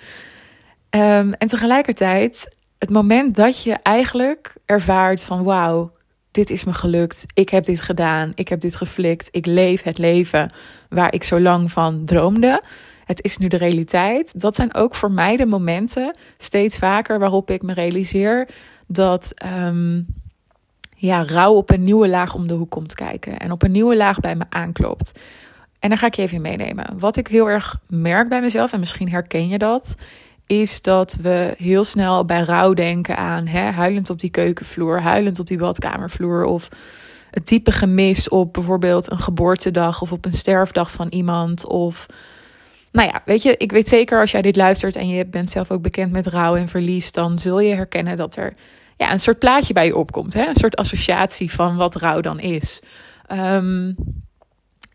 Um, 0.89 1.33
en 1.33 1.47
tegelijkertijd, 1.47 2.55
het 2.79 2.89
moment 2.89 3.35
dat 3.35 3.63
je 3.63 3.73
eigenlijk 3.73 4.55
ervaart 4.65 5.23
van 5.23 5.43
wauw, 5.43 5.91
dit 6.31 6.49
is 6.49 6.63
me 6.63 6.73
gelukt, 6.73 7.25
ik 7.33 7.49
heb 7.49 7.65
dit 7.65 7.81
gedaan, 7.81 8.31
ik 8.35 8.47
heb 8.47 8.59
dit 8.59 8.75
geflikt, 8.75 9.27
ik 9.31 9.45
leef 9.45 9.83
het 9.83 9.97
leven 9.97 10.51
waar 10.89 11.13
ik 11.13 11.23
zo 11.23 11.39
lang 11.39 11.71
van 11.71 12.05
droomde. 12.05 12.63
Het 13.05 13.23
is 13.23 13.37
nu 13.37 13.47
de 13.47 13.57
realiteit. 13.57 14.39
Dat 14.39 14.55
zijn 14.55 14.73
ook 14.73 14.95
voor 14.95 15.11
mij 15.11 15.35
de 15.35 15.45
momenten, 15.45 16.17
steeds 16.37 16.77
vaker, 16.77 17.19
waarop 17.19 17.51
ik 17.51 17.61
me 17.61 17.73
realiseer 17.73 18.49
dat 18.87 19.33
um, 19.65 20.05
ja, 20.95 21.23
rouw 21.25 21.53
op 21.53 21.69
een 21.69 21.81
nieuwe 21.81 22.07
laag 22.07 22.33
om 22.33 22.47
de 22.47 22.53
hoek 22.53 22.69
komt 22.69 22.93
kijken 22.93 23.37
en 23.37 23.51
op 23.51 23.63
een 23.63 23.71
nieuwe 23.71 23.95
laag 23.95 24.19
bij 24.19 24.35
me 24.35 24.45
aanklopt. 24.49 25.19
En 25.79 25.89
daar 25.89 25.97
ga 25.97 26.07
ik 26.07 26.13
je 26.13 26.21
even 26.21 26.41
meenemen. 26.41 26.99
Wat 26.99 27.15
ik 27.15 27.27
heel 27.27 27.49
erg 27.49 27.79
merk 27.87 28.29
bij 28.29 28.41
mezelf, 28.41 28.73
en 28.73 28.79
misschien 28.79 29.09
herken 29.09 29.47
je 29.47 29.57
dat, 29.57 29.95
is 30.47 30.81
dat 30.81 31.17
we 31.21 31.53
heel 31.57 31.83
snel 31.83 32.25
bij 32.25 32.41
rouw 32.41 32.73
denken 32.73 33.17
aan 33.17 33.47
hè, 33.47 33.71
huilend 33.71 34.09
op 34.09 34.19
die 34.19 34.29
keukenvloer, 34.29 35.01
huilend 35.01 35.39
op 35.39 35.47
die 35.47 35.57
badkamervloer 35.57 36.43
of 36.43 36.69
het 37.31 37.47
diepe 37.47 37.71
gemis 37.71 38.29
op 38.29 38.53
bijvoorbeeld 38.53 39.11
een 39.11 39.19
geboortedag 39.19 40.01
of 40.01 40.11
op 40.11 40.25
een 40.25 40.31
sterfdag 40.31 40.91
van 40.91 41.07
iemand 41.07 41.67
of 41.67 42.05
nou 42.95 43.09
ja, 43.09 43.21
weet 43.25 43.41
je, 43.41 43.57
ik 43.57 43.71
weet 43.71 43.87
zeker 43.87 44.19
als 44.19 44.31
jij 44.31 44.41
dit 44.41 44.55
luistert 44.55 44.95
en 44.95 45.07
je 45.07 45.25
bent 45.25 45.49
zelf 45.49 45.71
ook 45.71 45.81
bekend 45.81 46.11
met 46.11 46.27
rouw 46.27 46.55
en 46.55 46.67
verlies, 46.67 47.11
dan 47.11 47.39
zul 47.39 47.59
je 47.59 47.75
herkennen 47.75 48.17
dat 48.17 48.35
er 48.35 48.53
ja, 48.97 49.11
een 49.11 49.19
soort 49.19 49.39
plaatje 49.39 49.73
bij 49.73 49.85
je 49.85 49.95
opkomt. 49.95 50.33
Hè? 50.33 50.47
Een 50.47 50.55
soort 50.55 50.75
associatie 50.75 51.51
van 51.51 51.75
wat 51.75 51.95
rouw 51.95 52.21
dan 52.21 52.39
is. 52.39 52.81
Um, 53.31 53.95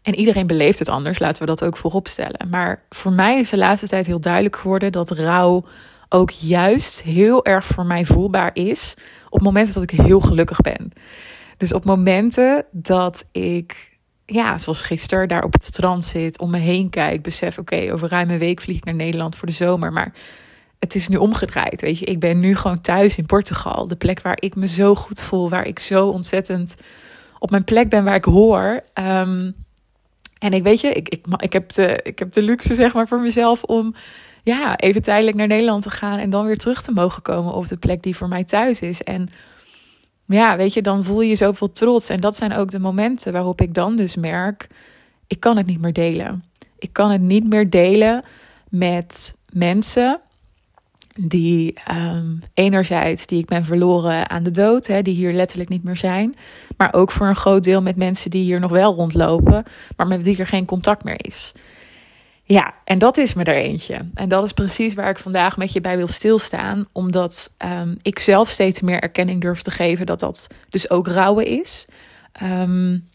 en 0.02 0.14
iedereen 0.14 0.46
beleeft 0.46 0.78
het 0.78 0.88
anders, 0.88 1.18
laten 1.18 1.40
we 1.40 1.48
dat 1.48 1.64
ook 1.64 1.76
voorop 1.76 2.08
stellen. 2.08 2.48
Maar 2.50 2.82
voor 2.88 3.12
mij 3.12 3.38
is 3.38 3.50
de 3.50 3.56
laatste 3.56 3.88
tijd 3.88 4.06
heel 4.06 4.20
duidelijk 4.20 4.56
geworden 4.56 4.92
dat 4.92 5.10
rouw 5.10 5.64
ook 6.08 6.30
juist 6.30 7.02
heel 7.02 7.44
erg 7.44 7.64
voor 7.64 7.86
mij 7.86 8.04
voelbaar 8.04 8.50
is 8.52 8.96
op 9.28 9.40
momenten 9.40 9.74
dat 9.74 9.82
ik 9.82 9.90
heel 9.90 10.20
gelukkig 10.20 10.60
ben. 10.60 10.92
Dus 11.56 11.72
op 11.72 11.84
momenten 11.84 12.64
dat 12.70 13.24
ik, 13.32 13.89
ja, 14.32 14.58
zoals 14.58 14.82
gisteren, 14.82 15.28
daar 15.28 15.44
op 15.44 15.52
het 15.52 15.64
strand 15.64 16.04
zit, 16.04 16.38
om 16.38 16.50
me 16.50 16.58
heen 16.58 16.90
kijk, 16.90 17.22
besef: 17.22 17.58
oké, 17.58 17.92
over 17.92 18.08
ruim 18.08 18.30
een 18.30 18.38
week 18.38 18.60
vlieg 18.60 18.76
ik 18.76 18.84
naar 18.84 18.94
Nederland 18.94 19.36
voor 19.36 19.48
de 19.48 19.54
zomer. 19.54 19.92
Maar 19.92 20.12
het 20.78 20.94
is 20.94 21.08
nu 21.08 21.16
omgedraaid. 21.16 21.80
Weet 21.80 21.98
je, 21.98 22.04
ik 22.04 22.20
ben 22.20 22.40
nu 22.40 22.56
gewoon 22.56 22.80
thuis 22.80 23.18
in 23.18 23.26
Portugal, 23.26 23.86
de 23.86 23.96
plek 23.96 24.20
waar 24.20 24.36
ik 24.40 24.54
me 24.54 24.66
zo 24.66 24.94
goed 24.94 25.20
voel, 25.20 25.48
waar 25.48 25.66
ik 25.66 25.78
zo 25.78 26.08
ontzettend 26.08 26.76
op 27.38 27.50
mijn 27.50 27.64
plek 27.64 27.88
ben, 27.88 28.04
waar 28.04 28.14
ik 28.14 28.24
hoor. 28.24 28.80
Um, 28.94 29.54
en 30.38 30.52
ik 30.52 30.62
weet 30.62 30.80
je, 30.80 30.92
ik, 30.92 31.08
ik, 31.08 31.26
ik, 31.36 31.52
heb 31.52 31.68
de, 31.68 32.00
ik 32.02 32.18
heb 32.18 32.32
de 32.32 32.42
luxe 32.42 32.74
zeg 32.74 32.94
maar 32.94 33.08
voor 33.08 33.20
mezelf 33.20 33.62
om 33.62 33.94
ja, 34.42 34.76
even 34.76 35.02
tijdelijk 35.02 35.36
naar 35.36 35.46
Nederland 35.46 35.82
te 35.82 35.90
gaan 35.90 36.18
en 36.18 36.30
dan 36.30 36.46
weer 36.46 36.56
terug 36.56 36.82
te 36.82 36.92
mogen 36.92 37.22
komen 37.22 37.52
op 37.52 37.68
de 37.68 37.76
plek 37.76 38.02
die 38.02 38.16
voor 38.16 38.28
mij 38.28 38.44
thuis 38.44 38.80
is. 38.80 39.02
En 39.02 39.28
ja, 40.38 40.56
weet 40.56 40.74
je, 40.74 40.82
dan 40.82 41.04
voel 41.04 41.20
je 41.20 41.34
zoveel 41.34 41.72
trots. 41.72 42.08
En 42.08 42.20
dat 42.20 42.36
zijn 42.36 42.52
ook 42.52 42.70
de 42.70 42.78
momenten 42.78 43.32
waarop 43.32 43.60
ik 43.60 43.74
dan 43.74 43.96
dus 43.96 44.16
merk, 44.16 44.68
ik 45.26 45.40
kan 45.40 45.56
het 45.56 45.66
niet 45.66 45.80
meer 45.80 45.92
delen. 45.92 46.44
Ik 46.78 46.92
kan 46.92 47.10
het 47.10 47.20
niet 47.20 47.48
meer 47.48 47.70
delen 47.70 48.24
met 48.68 49.36
mensen 49.52 50.20
die 51.14 51.74
um, 51.92 52.42
enerzijds 52.54 53.26
die 53.26 53.38
ik 53.38 53.46
ben 53.46 53.64
verloren 53.64 54.30
aan 54.30 54.42
de 54.42 54.50
dood, 54.50 54.86
hè, 54.86 55.02
die 55.02 55.14
hier 55.14 55.32
letterlijk 55.32 55.70
niet 55.70 55.84
meer 55.84 55.96
zijn, 55.96 56.36
maar 56.76 56.94
ook 56.94 57.10
voor 57.10 57.26
een 57.26 57.36
groot 57.36 57.64
deel 57.64 57.82
met 57.82 57.96
mensen 57.96 58.30
die 58.30 58.42
hier 58.42 58.60
nog 58.60 58.70
wel 58.70 58.94
rondlopen, 58.94 59.64
maar 59.96 60.06
met 60.06 60.22
wie 60.22 60.38
er 60.38 60.46
geen 60.46 60.64
contact 60.64 61.04
meer 61.04 61.26
is. 61.26 61.52
Ja, 62.50 62.74
en 62.84 62.98
dat 62.98 63.16
is 63.16 63.34
me 63.34 63.44
er 63.44 63.56
eentje. 63.56 64.08
En 64.14 64.28
dat 64.28 64.44
is 64.44 64.52
precies 64.52 64.94
waar 64.94 65.08
ik 65.08 65.18
vandaag 65.18 65.56
met 65.56 65.72
je 65.72 65.80
bij 65.80 65.96
wil 65.96 66.06
stilstaan, 66.06 66.88
omdat 66.92 67.54
um, 67.58 67.96
ik 68.02 68.18
zelf 68.18 68.48
steeds 68.48 68.80
meer 68.80 69.00
erkenning 69.00 69.40
durf 69.40 69.62
te 69.62 69.70
geven 69.70 70.06
dat 70.06 70.20
dat 70.20 70.46
dus 70.68 70.90
ook 70.90 71.06
rouwen 71.06 71.46
is. 71.46 71.86
Um, 72.42 73.08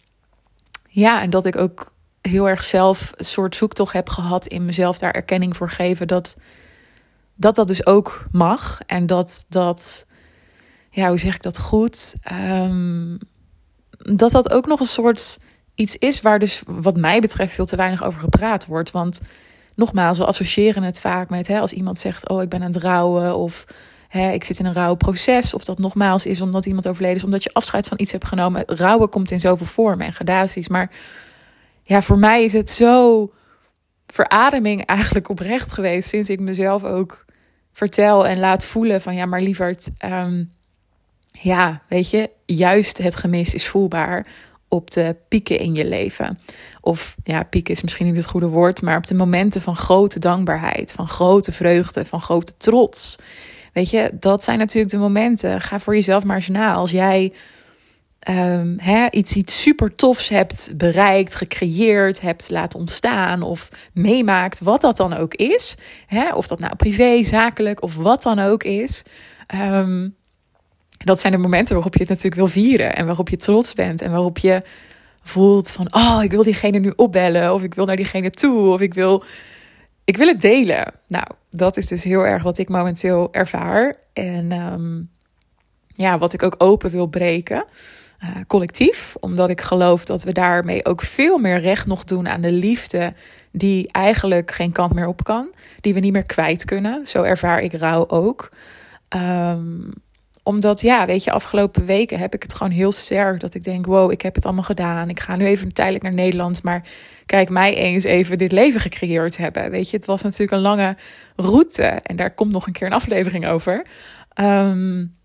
ja, 0.89 1.21
en 1.21 1.29
dat 1.29 1.45
ik 1.45 1.55
ook 1.55 1.93
heel 2.21 2.49
erg 2.49 2.63
zelf 2.63 3.13
een 3.15 3.25
soort 3.25 3.55
zoektocht 3.55 3.93
heb 3.93 4.09
gehad 4.09 4.45
in 4.45 4.65
mezelf 4.65 4.97
daar 4.97 5.13
erkenning 5.13 5.57
voor 5.57 5.69
geven 5.69 6.07
dat 6.07 6.37
dat 7.35 7.55
dat 7.55 7.67
dus 7.67 7.85
ook 7.85 8.25
mag. 8.31 8.79
En 8.85 9.07
dat 9.07 9.45
dat, 9.49 10.05
ja, 10.89 11.07
hoe 11.07 11.19
zeg 11.19 11.35
ik 11.35 11.43
dat 11.43 11.59
goed? 11.59 12.15
Um, 12.31 13.17
dat 13.97 14.31
dat 14.31 14.51
ook 14.51 14.65
nog 14.65 14.79
een 14.79 14.85
soort 14.85 15.39
iets 15.75 15.97
is 15.97 16.21
waar 16.21 16.39
dus 16.39 16.63
wat 16.65 16.97
mij 16.97 17.19
betreft 17.19 17.53
veel 17.53 17.65
te 17.65 17.75
weinig 17.75 18.03
over 18.03 18.19
gepraat 18.19 18.65
wordt. 18.65 18.91
Want 18.91 19.21
nogmaals, 19.75 20.17
we 20.17 20.25
associëren 20.25 20.83
het 20.83 20.99
vaak 20.99 21.29
met 21.29 21.47
hè, 21.47 21.59
als 21.59 21.73
iemand 21.73 21.99
zegt: 21.99 22.29
Oh, 22.29 22.41
ik 22.41 22.49
ben 22.49 22.61
aan 22.61 22.71
het 22.71 22.81
rouwen. 22.81 23.35
Of 23.35 23.65
hè, 24.07 24.31
ik 24.31 24.43
zit 24.43 24.59
in 24.59 24.65
een 24.65 24.73
rouwproces. 24.73 25.53
Of 25.53 25.65
dat 25.65 25.79
nogmaals 25.79 26.25
is 26.25 26.41
omdat 26.41 26.65
iemand 26.65 26.87
overleden 26.87 27.17
is, 27.17 27.23
omdat 27.23 27.43
je 27.43 27.53
afscheid 27.53 27.87
van 27.87 27.99
iets 27.99 28.11
hebt 28.11 28.25
genomen. 28.25 28.63
Rouwen 28.65 29.09
komt 29.09 29.31
in 29.31 29.39
zoveel 29.39 29.65
vormen 29.65 30.05
en 30.05 30.13
gradaties. 30.13 30.67
Maar 30.67 30.91
ja, 31.83 32.01
voor 32.01 32.19
mij 32.19 32.43
is 32.43 32.53
het 32.53 32.69
zo 32.69 33.31
verademing 34.07 34.85
eigenlijk 34.85 35.29
oprecht 35.29 35.71
geweest. 35.71 36.09
Sinds 36.09 36.29
ik 36.29 36.39
mezelf 36.39 36.83
ook 36.83 37.25
vertel 37.73 38.27
en 38.27 38.39
laat 38.39 38.65
voelen 38.65 39.01
van 39.01 39.15
ja, 39.15 39.25
maar 39.25 39.41
lieverd. 39.41 39.89
Um, 40.05 40.53
ja, 41.31 41.81
weet 41.87 42.09
je, 42.09 42.29
juist 42.45 42.97
het 42.97 43.15
gemis 43.15 43.53
is 43.53 43.67
voelbaar 43.67 44.27
op 44.75 44.91
de 44.91 45.15
pieken 45.27 45.59
in 45.59 45.75
je 45.75 45.85
leven. 45.85 46.39
Of 46.81 47.15
ja, 47.23 47.43
pieken 47.43 47.73
is 47.73 47.81
misschien 47.81 48.05
niet 48.05 48.15
het 48.15 48.27
goede 48.27 48.47
woord, 48.47 48.81
maar 48.81 48.97
op 48.97 49.07
de 49.07 49.15
momenten 49.15 49.61
van 49.61 49.75
grote 49.75 50.19
dankbaarheid, 50.19 50.91
van 50.91 51.07
grote 51.07 51.51
vreugde, 51.51 52.05
van 52.05 52.21
grote 52.21 52.57
trots. 52.57 53.15
Weet 53.73 53.89
je, 53.89 54.11
dat 54.19 54.43
zijn 54.43 54.57
natuurlijk 54.57 54.93
de 54.93 54.99
momenten. 54.99 55.61
Ga 55.61 55.79
voor 55.79 55.95
jezelf 55.95 56.23
maar 56.23 56.35
eens 56.35 56.47
na. 56.47 56.73
Als 56.73 56.91
jij 56.91 57.33
um, 58.29 58.75
hè, 58.79 59.09
iets, 59.09 59.35
iets 59.35 59.61
super 59.61 59.95
tofs 59.95 60.29
hebt 60.29 60.73
bereikt, 60.77 61.35
gecreëerd, 61.35 62.21
hebt 62.21 62.49
laten 62.49 62.79
ontstaan 62.79 63.41
of 63.41 63.69
meemaakt, 63.93 64.59
wat 64.59 64.81
dat 64.81 64.97
dan 64.97 65.13
ook 65.13 65.33
is. 65.33 65.77
Hè, 66.07 66.33
of 66.33 66.47
dat 66.47 66.59
nou 66.59 66.75
privé, 66.75 67.23
zakelijk 67.23 67.81
of 67.81 67.95
wat 67.95 68.23
dan 68.23 68.39
ook 68.39 68.63
is. 68.63 69.03
Um, 69.55 70.15
dat 70.97 71.19
zijn 71.19 71.33
de 71.33 71.39
momenten 71.39 71.73
waarop 71.73 71.93
je 71.93 71.99
het 71.99 72.09
natuurlijk 72.09 72.35
wil 72.35 72.47
vieren 72.47 72.95
en 72.95 73.05
waarop 73.05 73.29
je 73.29 73.37
trots 73.37 73.73
bent 73.73 74.01
en 74.01 74.11
waarop 74.11 74.37
je 74.37 74.61
voelt 75.21 75.71
van, 75.71 75.87
oh, 75.93 76.19
ik 76.23 76.31
wil 76.31 76.43
diegene 76.43 76.79
nu 76.79 76.93
opbellen 76.95 77.53
of 77.53 77.63
ik 77.63 77.73
wil 77.73 77.85
naar 77.85 77.95
diegene 77.95 78.29
toe 78.29 78.69
of 78.69 78.81
ik 78.81 78.93
wil, 78.93 79.23
ik 80.03 80.17
wil 80.17 80.27
het 80.27 80.41
delen. 80.41 80.93
Nou, 81.07 81.25
dat 81.49 81.77
is 81.77 81.85
dus 81.85 82.03
heel 82.03 82.25
erg 82.25 82.43
wat 82.43 82.57
ik 82.57 82.69
momenteel 82.69 83.27
ervaar 83.31 83.95
en 84.13 84.51
um, 84.51 85.09
ja, 85.95 86.17
wat 86.17 86.33
ik 86.33 86.43
ook 86.43 86.55
open 86.57 86.91
wil 86.91 87.07
breken. 87.07 87.65
Uh, 88.23 88.29
collectief, 88.47 89.15
omdat 89.19 89.49
ik 89.49 89.61
geloof 89.61 90.05
dat 90.05 90.23
we 90.23 90.31
daarmee 90.31 90.85
ook 90.85 91.01
veel 91.01 91.37
meer 91.37 91.59
recht 91.59 91.85
nog 91.85 92.03
doen 92.03 92.27
aan 92.27 92.41
de 92.41 92.51
liefde 92.51 93.13
die 93.51 93.91
eigenlijk 93.91 94.51
geen 94.51 94.71
kant 94.71 94.93
meer 94.93 95.07
op 95.07 95.23
kan, 95.23 95.47
die 95.81 95.93
we 95.93 95.99
niet 95.99 96.13
meer 96.13 96.25
kwijt 96.25 96.65
kunnen. 96.65 97.07
Zo 97.07 97.23
ervaar 97.23 97.61
ik 97.61 97.73
rouw 97.73 98.07
ook. 98.07 98.51
Um, 99.15 99.93
omdat, 100.45 100.81
ja, 100.81 101.05
weet 101.05 101.23
je, 101.23 101.31
afgelopen 101.31 101.85
weken 101.85 102.19
heb 102.19 102.33
ik 102.33 102.43
het 102.43 102.53
gewoon 102.53 102.71
heel 102.71 102.91
sterk. 102.91 103.39
Dat 103.39 103.53
ik 103.53 103.63
denk, 103.63 103.85
wow, 103.85 104.11
ik 104.11 104.21
heb 104.21 104.35
het 104.35 104.45
allemaal 104.45 104.63
gedaan. 104.63 105.09
Ik 105.09 105.19
ga 105.19 105.35
nu 105.35 105.45
even 105.45 105.73
tijdelijk 105.73 106.03
naar 106.03 106.13
Nederland. 106.13 106.63
Maar 106.63 106.87
kijk, 107.25 107.49
mij 107.49 107.75
eens 107.75 108.03
even 108.03 108.37
dit 108.37 108.51
leven 108.51 108.79
gecreëerd 108.79 109.37
hebben. 109.37 109.71
Weet 109.71 109.89
je, 109.89 109.97
het 109.97 110.05
was 110.05 110.21
natuurlijk 110.21 110.51
een 110.51 110.59
lange 110.59 110.97
route. 111.35 111.83
En 111.83 112.15
daar 112.15 112.33
komt 112.33 112.51
nog 112.51 112.67
een 112.67 112.73
keer 112.73 112.87
een 112.87 112.93
aflevering 112.93 113.47
over. 113.47 113.85
Um, 114.39 115.15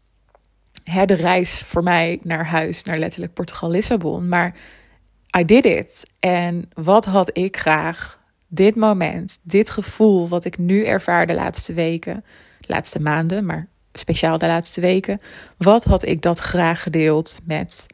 hè, 0.84 1.04
de 1.04 1.14
reis 1.14 1.62
voor 1.62 1.82
mij 1.82 2.18
naar 2.22 2.46
huis, 2.46 2.82
naar 2.82 2.98
letterlijk 2.98 3.34
Portugal-Lissabon. 3.34 4.28
Maar 4.28 4.54
I 5.38 5.44
did 5.44 5.64
it. 5.64 6.10
En 6.20 6.68
wat 6.74 7.04
had 7.04 7.36
ik 7.36 7.56
graag 7.56 8.20
dit 8.48 8.76
moment, 8.76 9.38
dit 9.42 9.70
gevoel 9.70 10.28
wat 10.28 10.44
ik 10.44 10.58
nu 10.58 10.84
ervaar 10.84 11.26
de 11.26 11.34
laatste 11.34 11.72
weken, 11.72 12.24
de 12.60 12.72
laatste 12.72 13.00
maanden, 13.00 13.46
maar 13.46 13.68
speciaal 13.92 14.38
de 14.38 14.47
laatste 14.47 14.80
weken. 14.80 15.20
Wat 15.56 15.85
had 15.85 16.04
ik 16.04 16.23
dat 16.23 16.38
graag 16.38 16.82
gedeeld 16.82 17.40
met 17.44 17.87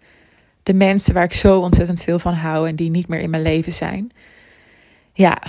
de 0.62 0.74
mensen 0.74 1.14
waar 1.14 1.24
ik 1.24 1.32
zo 1.32 1.60
ontzettend 1.60 2.02
veel 2.02 2.18
van 2.18 2.34
hou 2.34 2.68
en 2.68 2.76
die 2.76 2.90
niet 2.90 3.08
meer 3.08 3.20
in 3.20 3.30
mijn 3.30 3.42
leven 3.42 3.72
zijn? 3.72 4.10
Ja, 5.12 5.42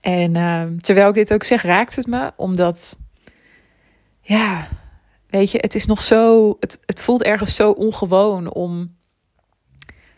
en 0.00 0.36
ehm, 0.36 0.76
terwijl 0.76 1.08
ik 1.08 1.14
dit 1.14 1.32
ook 1.32 1.42
zeg, 1.42 1.62
raakt 1.62 1.96
het 1.96 2.06
me, 2.06 2.32
omdat, 2.36 2.98
ja, 4.20 4.68
weet 5.28 5.50
je, 5.50 5.58
het 5.60 5.74
is 5.74 5.86
nog 5.86 6.02
zo, 6.02 6.56
het, 6.60 6.78
het 6.84 7.00
voelt 7.00 7.22
ergens 7.22 7.54
zo 7.54 7.70
ongewoon 7.70 8.52
om. 8.52 8.94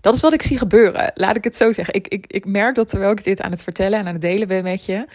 Dat 0.01 0.15
is 0.15 0.21
wat 0.21 0.33
ik 0.33 0.43
zie 0.43 0.59
gebeuren, 0.59 1.11
laat 1.15 1.37
ik 1.37 1.45
het 1.45 1.57
zo 1.57 1.73
zeggen. 1.73 1.95
Ik, 1.95 2.09
ik, 2.09 2.25
ik 2.27 2.45
merk 2.45 2.75
dat 2.75 2.89
terwijl 2.89 3.11
ik 3.11 3.25
dit 3.25 3.41
aan 3.41 3.51
het 3.51 3.63
vertellen 3.63 3.99
en 3.99 4.07
aan 4.07 4.13
het 4.13 4.23
delen 4.23 4.49
ben 4.49 4.63
met 4.63 4.85
je, 4.85 5.07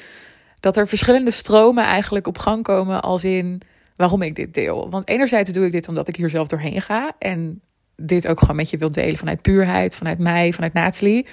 dat 0.59 0.77
er 0.77 0.87
verschillende 0.87 1.31
stromen 1.31 1.83
eigenlijk 1.83 2.27
op 2.27 2.37
gang 2.37 2.63
komen 2.63 3.01
als 3.01 3.23
in 3.23 3.61
waarom 3.95 4.21
ik 4.21 4.35
dit 4.35 4.53
deel. 4.53 4.89
Want 4.89 5.07
enerzijds 5.07 5.51
doe 5.51 5.65
ik 5.65 5.71
dit 5.71 5.87
omdat 5.87 6.07
ik 6.07 6.15
hier 6.15 6.29
zelf 6.29 6.47
doorheen 6.47 6.81
ga 6.81 7.15
en 7.19 7.61
dit 7.95 8.27
ook 8.27 8.39
gewoon 8.39 8.55
met 8.55 8.69
je 8.69 8.77
wil 8.77 8.91
delen 8.91 9.17
vanuit 9.17 9.41
puurheid, 9.41 9.95
vanuit 9.95 10.19
mij, 10.19 10.53
vanuit 10.53 10.73
Natalie. 10.73 11.25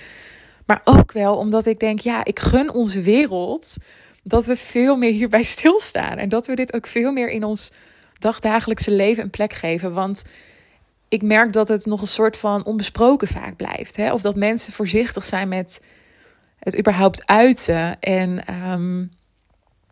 Maar 0.66 0.80
ook 0.84 1.12
wel 1.12 1.36
omdat 1.36 1.66
ik 1.66 1.78
denk, 1.78 1.98
ja, 2.00 2.24
ik 2.24 2.38
gun 2.38 2.72
onze 2.72 3.00
wereld 3.00 3.76
dat 4.22 4.44
we 4.44 4.56
veel 4.56 4.96
meer 4.96 5.12
hierbij 5.12 5.42
stilstaan 5.42 6.18
en 6.18 6.28
dat 6.28 6.46
we 6.46 6.54
dit 6.54 6.72
ook 6.72 6.86
veel 6.86 7.12
meer 7.12 7.30
in 7.30 7.44
ons 7.44 7.72
dagdagelijkse 8.18 8.90
leven 8.90 9.22
een 9.22 9.30
plek 9.30 9.52
geven. 9.52 9.92
Want 9.92 10.24
ik 11.08 11.22
merk 11.22 11.52
dat 11.52 11.68
het 11.68 11.86
nog 11.86 12.00
een 12.00 12.06
soort 12.06 12.36
van 12.36 12.64
onbesproken 12.64 13.28
vaak 13.28 13.56
blijft. 13.56 13.96
Hè? 13.96 14.12
Of 14.12 14.20
dat 14.20 14.36
mensen 14.36 14.72
voorzichtig 14.72 15.24
zijn 15.24 15.48
met 15.48 15.82
het 16.58 16.78
überhaupt 16.78 17.26
uiten. 17.26 18.00
En 18.00 18.54
um, 18.70 19.10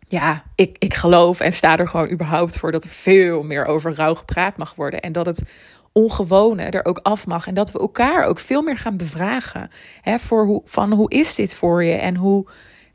ja, 0.09 0.43
ik, 0.55 0.75
ik 0.79 0.93
geloof 0.93 1.39
en 1.39 1.53
sta 1.53 1.77
er 1.77 1.87
gewoon 1.87 2.11
überhaupt 2.11 2.57
voor 2.57 2.71
dat 2.71 2.83
er 2.83 2.89
veel 2.89 3.43
meer 3.43 3.65
over 3.65 3.95
rouw 3.95 4.15
gepraat 4.15 4.57
mag 4.57 4.75
worden. 4.75 4.99
En 4.99 5.11
dat 5.11 5.25
het 5.25 5.43
ongewone 5.91 6.63
er 6.63 6.85
ook 6.85 6.97
af 6.97 7.27
mag. 7.27 7.47
En 7.47 7.53
dat 7.53 7.71
we 7.71 7.79
elkaar 7.79 8.25
ook 8.25 8.39
veel 8.39 8.61
meer 8.61 8.77
gaan 8.77 8.97
bevragen. 8.97 9.69
Hè, 10.01 10.19
voor 10.19 10.45
hoe, 10.45 10.61
van 10.65 10.91
hoe 10.91 11.09
is 11.09 11.35
dit 11.35 11.53
voor 11.53 11.83
je 11.83 11.93
en 11.93 12.15
hoe 12.15 12.47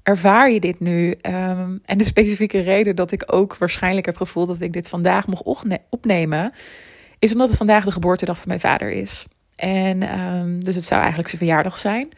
ervaar 0.02 0.50
je 0.50 0.60
dit 0.60 0.80
nu? 0.80 1.14
Um, 1.22 1.80
en 1.84 1.98
de 1.98 2.04
specifieke 2.04 2.60
reden 2.60 2.96
dat 2.96 3.12
ik 3.12 3.22
ook 3.26 3.56
waarschijnlijk 3.56 4.06
heb 4.06 4.16
gevoeld 4.16 4.48
dat 4.48 4.60
ik 4.60 4.72
dit 4.72 4.88
vandaag 4.88 5.26
mocht 5.26 5.68
opnemen, 5.90 6.52
is 7.18 7.32
omdat 7.32 7.48
het 7.48 7.56
vandaag 7.56 7.84
de 7.84 7.90
geboortedag 7.90 8.36
van 8.36 8.48
mijn 8.48 8.60
vader 8.60 8.90
is. 8.90 9.26
En 9.56 10.20
um, 10.20 10.64
dus 10.64 10.74
het 10.74 10.84
zou 10.84 11.00
eigenlijk 11.00 11.28
zijn 11.30 11.42
verjaardag 11.42 11.78
zijn. 11.78 12.08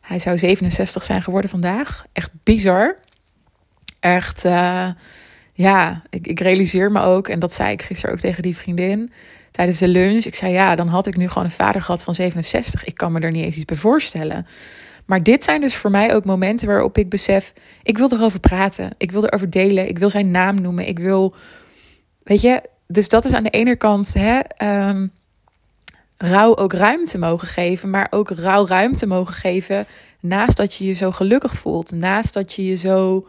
Hij 0.00 0.18
zou 0.18 0.38
67 0.38 1.02
zijn 1.02 1.22
geworden 1.22 1.50
vandaag. 1.50 2.04
Echt 2.12 2.30
bizar 2.42 2.98
echt, 4.00 4.44
uh, 4.44 4.88
ja, 5.52 6.02
ik, 6.10 6.26
ik 6.26 6.40
realiseer 6.40 6.92
me 6.92 7.00
ook, 7.00 7.28
en 7.28 7.38
dat 7.38 7.52
zei 7.52 7.72
ik 7.72 7.82
gisteren 7.82 8.14
ook 8.14 8.20
tegen 8.20 8.42
die 8.42 8.56
vriendin 8.56 9.12
tijdens 9.50 9.78
de 9.78 9.88
lunch. 9.88 10.24
Ik 10.24 10.34
zei, 10.34 10.52
ja, 10.52 10.74
dan 10.74 10.88
had 10.88 11.06
ik 11.06 11.16
nu 11.16 11.28
gewoon 11.28 11.44
een 11.44 11.50
vader 11.50 11.82
gehad 11.82 12.02
van 12.02 12.14
67. 12.14 12.84
Ik 12.84 12.94
kan 12.94 13.12
me 13.12 13.20
er 13.20 13.30
niet 13.30 13.44
eens 13.44 13.56
iets 13.56 13.64
bij 13.64 13.76
voorstellen. 13.76 14.46
Maar 15.04 15.22
dit 15.22 15.44
zijn 15.44 15.60
dus 15.60 15.74
voor 15.74 15.90
mij 15.90 16.14
ook 16.14 16.24
momenten 16.24 16.66
waarop 16.68 16.98
ik 16.98 17.08
besef, 17.08 17.52
ik 17.82 17.98
wil 17.98 18.12
erover 18.12 18.40
praten. 18.40 18.90
Ik 18.96 19.10
wil 19.12 19.24
erover 19.24 19.50
delen. 19.50 19.88
Ik 19.88 19.98
wil 19.98 20.10
zijn 20.10 20.30
naam 20.30 20.60
noemen. 20.60 20.86
Ik 20.86 20.98
wil, 20.98 21.34
weet 22.22 22.40
je, 22.40 22.62
dus 22.86 23.08
dat 23.08 23.24
is 23.24 23.32
aan 23.32 23.42
de 23.42 23.50
ene 23.50 23.76
kant, 23.76 24.14
hè, 24.14 24.40
um, 24.88 25.12
rouw 26.16 26.56
ook 26.56 26.72
ruimte 26.72 27.18
mogen 27.18 27.48
geven, 27.48 27.90
maar 27.90 28.06
ook 28.10 28.30
rouw 28.30 28.66
ruimte 28.66 29.06
mogen 29.06 29.34
geven 29.34 29.86
naast 30.20 30.56
dat 30.56 30.74
je 30.74 30.84
je 30.84 30.92
zo 30.92 31.10
gelukkig 31.10 31.52
voelt, 31.52 31.92
naast 31.92 32.34
dat 32.34 32.52
je 32.52 32.66
je 32.66 32.74
zo 32.74 33.26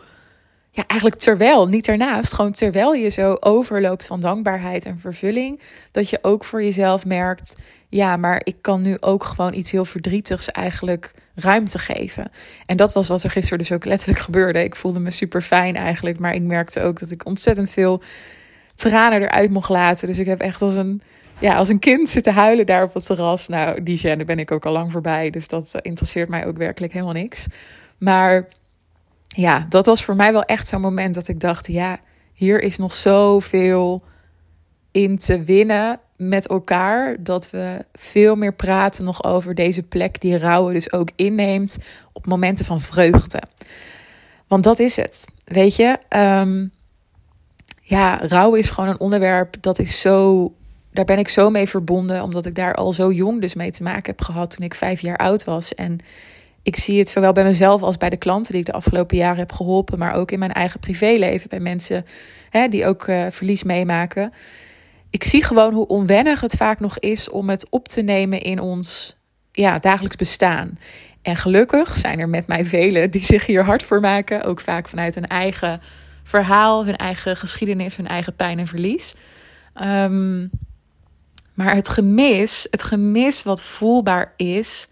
ja, 0.74 0.84
eigenlijk 0.88 1.22
terwijl, 1.22 1.68
niet 1.68 1.88
ernaast, 1.88 2.34
gewoon 2.34 2.52
terwijl 2.52 2.94
je 2.94 3.10
zo 3.10 3.38
overloopt 3.40 4.08
van 4.08 4.20
dankbaarheid 4.20 4.86
en 4.86 5.00
vervulling, 5.00 5.60
dat 5.92 6.10
je 6.10 6.20
ook 6.22 6.44
voor 6.44 6.64
jezelf 6.64 7.06
merkt, 7.06 7.56
ja, 7.90 8.18
maar 8.18 8.42
ik 8.44 8.56
kan 8.62 8.82
nu 8.82 8.98
ook 9.00 9.24
gewoon 9.24 9.54
iets 9.54 9.72
heel 9.72 9.86
verdrietigs 9.86 10.52
eigenlijk 10.52 11.12
ruimte 11.36 11.80
geven. 11.80 12.32
En 12.66 12.78
dat 12.78 12.94
was 12.94 13.08
wat 13.08 13.24
er 13.24 13.32
gisteren 13.32 13.60
dus 13.60 13.72
ook 13.72 13.86
letterlijk 13.86 14.20
gebeurde. 14.30 14.64
Ik 14.64 14.76
voelde 14.76 15.00
me 15.00 15.10
super 15.10 15.42
fijn 15.42 15.76
eigenlijk, 15.76 16.20
maar 16.20 16.34
ik 16.34 16.42
merkte 16.42 16.82
ook 16.82 17.00
dat 17.00 17.12
ik 17.12 17.26
ontzettend 17.26 17.70
veel 17.70 18.02
tranen 18.76 19.22
eruit 19.22 19.52
mocht 19.52 19.70
laten. 19.70 20.08
Dus 20.08 20.18
ik 20.18 20.26
heb 20.26 20.40
echt 20.40 20.62
als 20.62 20.76
een, 20.76 21.02
ja, 21.40 21.56
als 21.56 21.70
een 21.70 21.80
kind 21.80 22.10
zitten 22.10 22.34
huilen 22.34 22.66
daar 22.66 22.84
op 22.84 22.94
het 22.94 23.06
terras. 23.06 23.48
Nou, 23.48 23.84
die 23.84 23.98
gene 23.98 24.26
ben 24.26 24.40
ik 24.40 24.52
ook 24.52 24.66
al 24.66 24.72
lang 24.72 24.92
voorbij, 24.92 25.30
dus 25.30 25.48
dat 25.48 25.80
interesseert 25.82 26.30
mij 26.30 26.46
ook 26.46 26.58
werkelijk 26.58 26.94
helemaal 26.94 27.14
niks. 27.14 27.48
Maar 27.98 28.48
ja, 29.36 29.66
dat 29.70 29.86
was 29.86 30.04
voor 30.04 30.16
mij 30.16 30.32
wel 30.32 30.44
echt 30.44 30.68
zo'n 30.68 30.82
moment 30.82 31.14
dat 31.14 31.28
ik 31.28 31.40
dacht: 31.40 31.68
ja, 31.68 32.00
hier 32.34 32.62
is 32.62 32.78
nog 32.78 32.94
zoveel 32.94 34.04
in 34.92 35.18
te 35.18 35.44
winnen 35.44 36.00
met 36.18 36.48
elkaar. 36.48 37.16
Dat 37.20 37.50
we 37.50 37.86
veel 37.94 38.36
meer 38.36 38.54
praten 38.54 39.06
nog 39.06 39.24
over 39.24 39.56
deze 39.56 39.84
plek 39.84 40.22
die 40.22 40.38
rouwen 40.38 40.74
dus 40.74 40.94
ook 40.94 41.10
inneemt 41.16 41.78
op 42.14 42.26
momenten 42.26 42.66
van 42.66 42.80
vreugde. 42.80 43.42
Want 44.48 44.64
dat 44.64 44.80
is 44.80 44.96
het. 44.96 45.28
Weet 45.46 45.76
je, 45.76 45.98
um, 46.10 46.72
ja, 47.82 48.20
rouw 48.28 48.54
is 48.54 48.70
gewoon 48.70 48.90
een 48.90 49.00
onderwerp 49.00 49.56
dat 49.62 49.80
is 49.80 50.02
zo. 50.02 50.54
Daar 50.94 51.06
ben 51.06 51.20
ik 51.20 51.28
zo 51.28 51.50
mee 51.50 51.68
verbonden, 51.68 52.24
omdat 52.24 52.46
ik 52.46 52.56
daar 52.56 52.76
al 52.76 52.94
zo 52.94 53.12
jong 53.12 53.42
dus 53.42 53.54
mee 53.54 53.72
te 53.72 53.84
maken 53.84 54.12
heb 54.12 54.22
gehad 54.22 54.50
toen 54.50 54.66
ik 54.66 54.74
vijf 54.74 55.02
jaar 55.02 55.18
oud 55.18 55.44
was. 55.44 55.76
En 55.76 56.00
ik 56.64 56.76
zie 56.76 57.00
het 57.00 57.10
zowel 57.10 57.32
bij 57.32 57.44
mezelf 57.44 57.82
als 57.82 57.98
bij 57.98 58.10
de 58.10 58.18
klanten 58.18 58.52
die 58.52 58.62
ik 58.62 58.68
de 58.68 58.74
afgelopen 58.74 59.18
jaren 59.18 59.38
heb 59.38 59.52
geholpen, 59.52 60.00
maar 60.00 60.14
ook 60.14 60.32
in 60.32 60.40
mijn 60.40 60.52
eigen 60.52 60.80
privéleven 60.80 61.50
bij 61.50 61.60
mensen 61.60 62.06
hè, 62.50 62.68
die 62.68 62.86
ook 62.86 63.08
uh, 63.08 63.26
verlies 63.30 63.64
meemaken. 63.64 64.34
Ik 65.10 65.24
zie 65.24 65.44
gewoon 65.44 65.74
hoe 65.74 65.88
onwennig 65.88 66.42
het 66.42 66.56
vaak 66.56 66.80
nog 66.80 67.00
is 67.00 67.30
om 67.30 67.50
het 67.50 67.68
op 67.70 67.88
te 67.88 68.02
nemen 68.02 68.42
in 68.42 68.60
ons 68.60 69.18
ja, 69.52 69.80
dagelijks 69.80 70.16
bestaan. 70.16 70.80
En 71.22 71.36
gelukkig 71.36 71.96
zijn 71.96 72.20
er 72.20 72.30
met 72.30 72.48
mij 72.48 72.66
velen 72.66 73.12
die 73.12 73.24
zich 73.24 73.46
hier 73.46 73.64
hard 73.64 73.84
voor 73.84 74.00
maken. 74.00 74.44
Ook 74.44 74.62
vaak 74.62 74.90
vanuit 74.90 75.16
hun 75.16 75.28
eigen 75.28 75.82
verhaal, 76.24 76.86
hun 76.86 76.96
eigen 76.96 77.38
geschiedenis, 77.38 77.96
hun 77.96 78.08
eigen 78.08 78.36
pijn 78.36 78.60
en 78.60 78.68
verlies. 78.68 79.16
Um, 79.82 80.50
maar 81.54 81.76
het 81.76 81.90
gemis, 81.90 82.68
het 82.70 82.84
gemis 82.84 83.44
wat 83.44 83.64
voelbaar 83.64 84.34
is, 84.38 84.88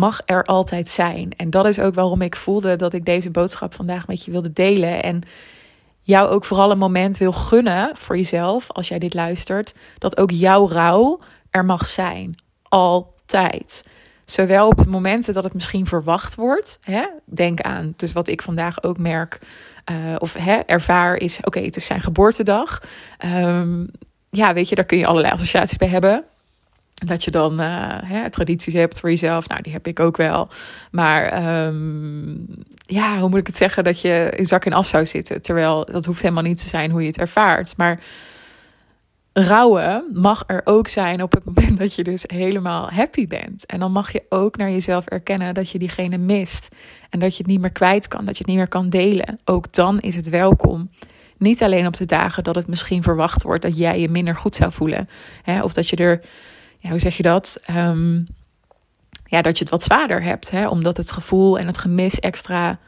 mag 0.00 0.20
er 0.24 0.44
altijd 0.44 0.88
zijn. 0.88 1.32
En 1.36 1.50
dat 1.50 1.66
is 1.66 1.78
ook 1.78 1.94
waarom 1.94 2.22
ik 2.22 2.36
voelde 2.36 2.76
dat 2.76 2.92
ik 2.92 3.04
deze 3.04 3.30
boodschap 3.30 3.74
vandaag 3.74 4.06
met 4.06 4.24
je 4.24 4.30
wilde 4.30 4.52
delen. 4.52 5.02
En 5.02 5.22
jou 6.02 6.28
ook 6.28 6.44
vooral 6.44 6.70
een 6.70 6.78
moment 6.78 7.18
wil 7.18 7.32
gunnen 7.32 7.96
voor 7.96 8.16
jezelf, 8.16 8.70
als 8.70 8.88
jij 8.88 8.98
dit 8.98 9.14
luistert, 9.14 9.74
dat 9.98 10.16
ook 10.16 10.30
jouw 10.30 10.68
rouw 10.68 11.20
er 11.50 11.64
mag 11.64 11.86
zijn. 11.86 12.34
Altijd. 12.68 13.84
Zowel 14.24 14.68
op 14.68 14.78
de 14.78 14.88
momenten 14.88 15.34
dat 15.34 15.44
het 15.44 15.54
misschien 15.54 15.86
verwacht 15.86 16.34
wordt. 16.34 16.78
Hè? 16.82 17.06
Denk 17.24 17.60
aan, 17.60 17.94
dus 17.96 18.12
wat 18.12 18.28
ik 18.28 18.42
vandaag 18.42 18.82
ook 18.82 18.98
merk 18.98 19.38
uh, 19.90 20.14
of 20.18 20.32
hè, 20.34 20.56
ervaar 20.56 21.16
is: 21.16 21.38
oké, 21.44 21.60
het 21.60 21.76
is 21.76 21.86
zijn 21.86 22.00
geboortedag. 22.00 22.82
Um, 23.24 23.90
ja, 24.30 24.54
weet 24.54 24.68
je, 24.68 24.74
daar 24.74 24.84
kun 24.84 24.98
je 24.98 25.06
allerlei 25.06 25.32
associaties 25.32 25.76
bij 25.76 25.88
hebben. 25.88 26.24
Dat 27.06 27.24
je 27.24 27.30
dan 27.30 27.58
hè, 27.60 28.30
tradities 28.30 28.74
hebt 28.74 29.00
voor 29.00 29.10
jezelf. 29.10 29.48
Nou, 29.48 29.62
die 29.62 29.72
heb 29.72 29.86
ik 29.86 30.00
ook 30.00 30.16
wel. 30.16 30.48
Maar 30.90 31.54
um, 31.66 32.46
ja, 32.86 33.18
hoe 33.18 33.28
moet 33.28 33.38
ik 33.38 33.46
het 33.46 33.56
zeggen? 33.56 33.84
Dat 33.84 34.00
je 34.00 34.32
in 34.36 34.46
zak 34.46 34.64
en 34.64 34.72
as 34.72 34.88
zou 34.88 35.06
zitten. 35.06 35.42
Terwijl 35.42 35.84
dat 35.84 36.04
hoeft 36.04 36.22
helemaal 36.22 36.42
niet 36.42 36.62
te 36.62 36.68
zijn 36.68 36.90
hoe 36.90 37.00
je 37.00 37.06
het 37.06 37.18
ervaart. 37.18 37.76
Maar 37.76 38.00
rouwen 39.32 40.04
mag 40.12 40.44
er 40.46 40.60
ook 40.64 40.88
zijn 40.88 41.22
op 41.22 41.32
het 41.32 41.44
moment 41.44 41.78
dat 41.78 41.94
je 41.94 42.04
dus 42.04 42.24
helemaal 42.26 42.90
happy 42.90 43.26
bent. 43.26 43.66
En 43.66 43.80
dan 43.80 43.92
mag 43.92 44.12
je 44.12 44.22
ook 44.28 44.56
naar 44.56 44.70
jezelf 44.70 45.06
erkennen 45.06 45.54
dat 45.54 45.70
je 45.70 45.78
diegene 45.78 46.18
mist. 46.18 46.68
En 47.10 47.20
dat 47.20 47.32
je 47.32 47.42
het 47.42 47.46
niet 47.46 47.60
meer 47.60 47.72
kwijt 47.72 48.08
kan. 48.08 48.24
Dat 48.24 48.34
je 48.36 48.38
het 48.38 48.46
niet 48.46 48.56
meer 48.56 48.68
kan 48.68 48.88
delen. 48.88 49.38
Ook 49.44 49.72
dan 49.72 50.00
is 50.00 50.16
het 50.16 50.28
welkom. 50.28 50.90
Niet 51.38 51.62
alleen 51.62 51.86
op 51.86 51.96
de 51.96 52.04
dagen 52.04 52.44
dat 52.44 52.54
het 52.54 52.66
misschien 52.66 53.02
verwacht 53.02 53.42
wordt 53.42 53.62
dat 53.62 53.76
jij 53.76 54.00
je 54.00 54.08
minder 54.08 54.36
goed 54.36 54.54
zou 54.54 54.72
voelen. 54.72 55.08
Hè? 55.42 55.62
Of 55.62 55.72
dat 55.72 55.88
je 55.88 55.96
er, 55.96 56.20
ja, 56.80 56.90
hoe 56.90 56.98
zeg 56.98 57.16
je 57.16 57.22
dat? 57.22 57.62
Um, 57.70 58.26
ja, 59.24 59.42
dat 59.42 59.56
je 59.56 59.62
het 59.62 59.72
wat 59.72 59.82
zwaarder 59.82 60.22
hebt. 60.22 60.50
Hè? 60.50 60.68
Omdat 60.68 60.96
het 60.96 61.12
gevoel 61.12 61.58
en 61.58 61.66
het 61.66 61.78
gemis 61.78 62.20
extra 62.20 62.78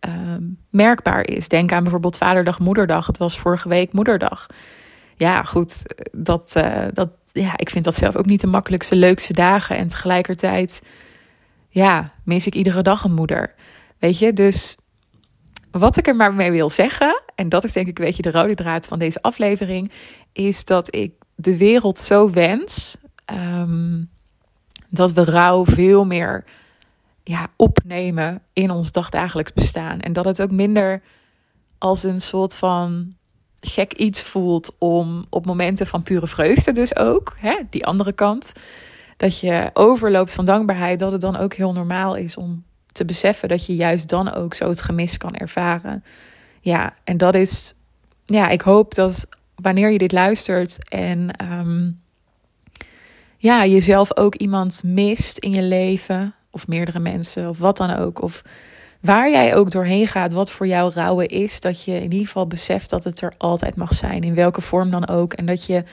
um, 0.00 0.58
merkbaar 0.70 1.26
is. 1.26 1.48
Denk 1.48 1.72
aan 1.72 1.82
bijvoorbeeld 1.82 2.16
Vaderdag, 2.16 2.58
Moederdag. 2.58 3.06
Het 3.06 3.18
was 3.18 3.38
vorige 3.38 3.68
week 3.68 3.92
Moederdag. 3.92 4.46
Ja, 5.16 5.42
goed. 5.42 5.82
Dat, 6.12 6.54
uh, 6.56 6.84
dat, 6.92 7.10
ja, 7.32 7.56
ik 7.56 7.70
vind 7.70 7.84
dat 7.84 7.94
zelf 7.94 8.16
ook 8.16 8.26
niet 8.26 8.40
de 8.40 8.46
makkelijkste, 8.46 8.96
leukste 8.96 9.32
dagen. 9.32 9.76
En 9.76 9.88
tegelijkertijd, 9.88 10.82
ja, 11.68 12.10
mis 12.24 12.46
ik 12.46 12.54
iedere 12.54 12.82
dag 12.82 13.04
een 13.04 13.14
moeder. 13.14 13.54
Weet 13.98 14.18
je, 14.18 14.32
dus 14.32 14.76
wat 15.70 15.96
ik 15.96 16.06
er 16.06 16.16
maar 16.16 16.34
mee 16.34 16.50
wil 16.50 16.70
zeggen, 16.70 17.22
en 17.34 17.48
dat 17.48 17.64
is 17.64 17.72
denk 17.72 17.86
ik 17.86 17.98
een 17.98 18.04
beetje 18.04 18.22
de 18.22 18.30
rode 18.30 18.54
draad 18.54 18.86
van 18.86 18.98
deze 18.98 19.22
aflevering, 19.22 19.92
is 20.32 20.64
dat 20.64 20.94
ik 20.94 21.12
de 21.34 21.56
wereld 21.56 21.98
zo 21.98 22.30
wens 22.30 22.96
um, 23.32 24.10
dat 24.88 25.12
we 25.12 25.24
rouw 25.24 25.64
veel 25.64 26.04
meer 26.04 26.44
ja, 27.22 27.48
opnemen 27.56 28.42
in 28.52 28.70
ons 28.70 28.92
dagdagelijks 28.92 29.52
bestaan. 29.52 30.00
En 30.00 30.12
dat 30.12 30.24
het 30.24 30.42
ook 30.42 30.50
minder 30.50 31.02
als 31.78 32.02
een 32.02 32.20
soort 32.20 32.54
van 32.54 33.14
gek 33.60 33.92
iets 33.92 34.22
voelt 34.22 34.76
om 34.78 35.26
op 35.30 35.46
momenten 35.46 35.86
van 35.86 36.02
pure 36.02 36.26
vreugde 36.26 36.72
dus 36.72 36.96
ook, 36.96 37.36
hè, 37.38 37.60
die 37.70 37.86
andere 37.86 38.12
kant, 38.12 38.52
dat 39.16 39.40
je 39.40 39.70
overloopt 39.72 40.32
van 40.32 40.44
dankbaarheid, 40.44 40.98
dat 40.98 41.12
het 41.12 41.20
dan 41.20 41.36
ook 41.36 41.54
heel 41.54 41.72
normaal 41.72 42.14
is 42.14 42.36
om 42.36 42.64
te 42.92 43.04
beseffen 43.04 43.48
dat 43.48 43.66
je 43.66 43.76
juist 43.76 44.08
dan 44.08 44.32
ook 44.32 44.54
zo 44.54 44.68
het 44.68 44.82
gemis 44.82 45.16
kan 45.16 45.34
ervaren. 45.34 46.04
Ja, 46.60 46.94
en 47.04 47.16
dat 47.16 47.34
is, 47.34 47.74
ja, 48.24 48.48
ik 48.48 48.60
hoop 48.60 48.94
dat 48.94 49.28
wanneer 49.54 49.90
je 49.90 49.98
dit 49.98 50.12
luistert 50.12 50.88
en 50.88 51.44
um, 51.52 52.00
ja, 53.36 53.66
jezelf 53.66 54.16
ook 54.16 54.34
iemand 54.34 54.82
mist 54.84 55.38
in 55.38 55.50
je 55.50 55.62
leven, 55.62 56.34
of 56.50 56.68
meerdere 56.68 56.98
mensen, 56.98 57.48
of 57.48 57.58
wat 57.58 57.76
dan 57.76 57.90
ook, 57.90 58.22
of 58.22 58.42
waar 59.00 59.30
jij 59.30 59.54
ook 59.54 59.70
doorheen 59.70 60.06
gaat, 60.06 60.32
wat 60.32 60.50
voor 60.50 60.66
jou 60.66 60.92
rouwen 60.94 61.26
is, 61.26 61.60
dat 61.60 61.84
je 61.84 61.94
in 61.94 62.12
ieder 62.12 62.26
geval 62.26 62.46
beseft 62.46 62.90
dat 62.90 63.04
het 63.04 63.20
er 63.20 63.32
altijd 63.38 63.76
mag 63.76 63.94
zijn, 63.94 64.22
in 64.22 64.34
welke 64.34 64.60
vorm 64.60 64.90
dan 64.90 65.08
ook, 65.08 65.32
en 65.32 65.46
dat 65.46 65.66
je 65.66 65.84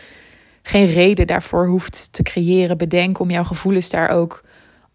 geen 0.61 0.85
reden 0.85 1.27
daarvoor 1.27 1.67
hoeft 1.67 2.13
te 2.13 2.23
creëren, 2.23 2.77
bedenken 2.77 3.23
om 3.23 3.31
jouw 3.31 3.43
gevoelens 3.43 3.89
daar 3.89 4.09
ook 4.09 4.43